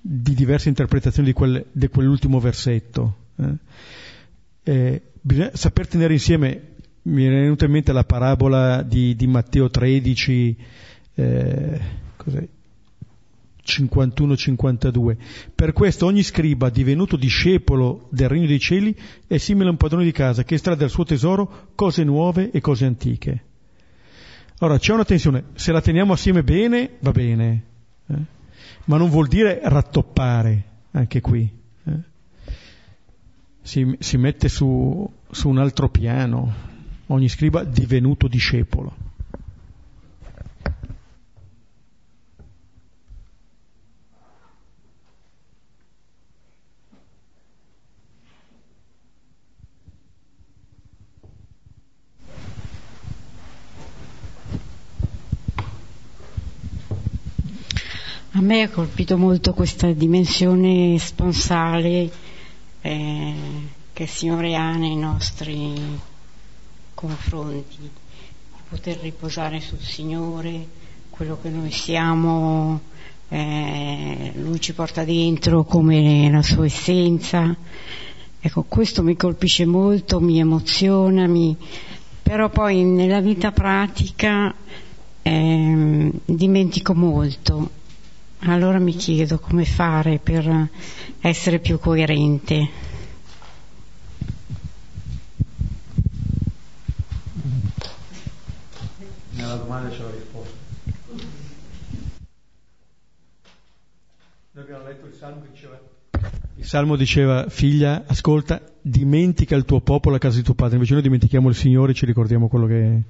[0.00, 3.28] di diverse interpretazioni di, quel, di quell'ultimo versetto.
[3.36, 3.58] eh.
[4.64, 9.70] Eh, bisogna saper tenere insieme, mi è venuta in mente la parabola di, di Matteo
[9.70, 10.56] 13,
[11.14, 11.80] eh,
[12.16, 12.48] cos'è?
[13.64, 15.16] 51-52.
[15.54, 18.96] Per questo ogni scriba divenuto discepolo del regno dei cieli
[19.26, 22.60] è simile a un padrone di casa che estrae dal suo tesoro cose nuove e
[22.60, 23.44] cose antiche.
[24.60, 27.64] Ora c'è una tensione, se la teniamo assieme bene va bene,
[28.06, 28.18] eh?
[28.84, 31.50] ma non vuol dire rattoppare anche qui.
[31.84, 31.92] eh?
[33.62, 36.52] Si, si mette su, su un altro piano,
[37.06, 39.12] ogni scriba divenuto discepolo.
[58.36, 62.10] A me ha colpito molto questa dimensione sponsale
[62.80, 63.34] eh,
[63.92, 65.72] che il Signore ha nei nostri
[66.94, 67.90] confronti, di
[68.68, 70.66] poter riposare sul Signore,
[71.10, 72.80] quello che noi siamo,
[73.28, 77.54] eh, Lui ci porta dentro come la sua essenza.
[78.40, 81.56] Ecco, questo mi colpisce molto, mi emoziona, mi...
[82.20, 84.52] però poi nella vita pratica
[85.22, 87.82] ehm, dimentico molto.
[88.46, 90.68] Allora mi chiedo come fare per
[91.20, 92.68] essere più coerente.
[99.30, 100.56] Nella domanda c'è la risposta.
[104.52, 105.80] Noi abbiamo letto il Salmo che diceva...
[106.56, 110.74] Il Salmo diceva, figlia, ascolta, dimentica il tuo popolo a casa di tuo padre.
[110.74, 113.02] Invece noi dimentichiamo il Signore e ci ricordiamo quello che...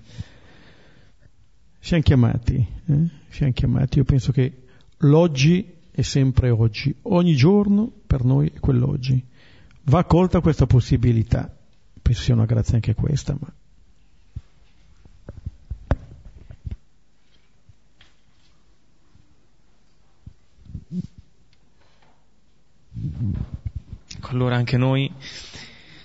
[1.80, 3.08] Siamo chiamati, eh?
[3.28, 3.98] siamo chiamati.
[3.98, 4.63] Io penso che
[4.98, 9.22] l'oggi è sempre oggi, ogni giorno per noi è quell'oggi.
[9.84, 11.54] Va colta questa possibilità,
[12.00, 13.52] penso sia una grazia anche questa, ma
[24.34, 25.12] Allora anche noi,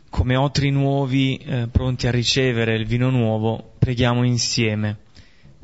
[0.10, 4.98] come otri nuovi, eh, pronti a ricevere il vino nuovo, preghiamo insieme.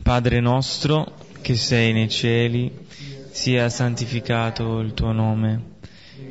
[0.01, 2.84] Padre nostro, che sei nei cieli,
[3.35, 5.73] sia santificato il tuo nome,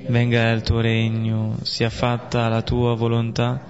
[0.09, 3.63] venga il tuo regno, sia fatta la tua volontà,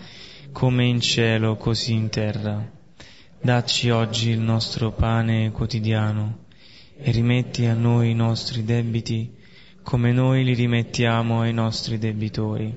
[0.53, 2.64] come in cielo, così in terra.
[3.43, 6.45] Dacci oggi il nostro pane quotidiano
[6.97, 9.35] e rimetti a noi i nostri debiti,
[9.82, 12.72] come noi li rimettiamo ai nostri debitori,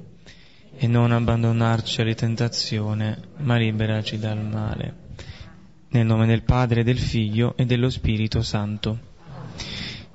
[0.76, 4.96] e non abbandonarci alla tentazione, ma liberaci dal male.
[5.90, 9.07] Nel nome del Padre, del Figlio e dello Spirito Santo.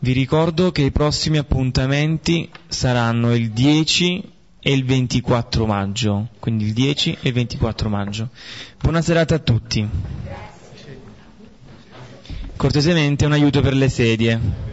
[0.03, 6.73] Vi ricordo che i prossimi appuntamenti saranno il 10 e il 24 maggio, quindi il
[6.73, 8.29] 10 e il 24 maggio.
[8.81, 9.89] Buona serata a tutti.
[12.57, 14.72] Cortesemente un aiuto per le sedie.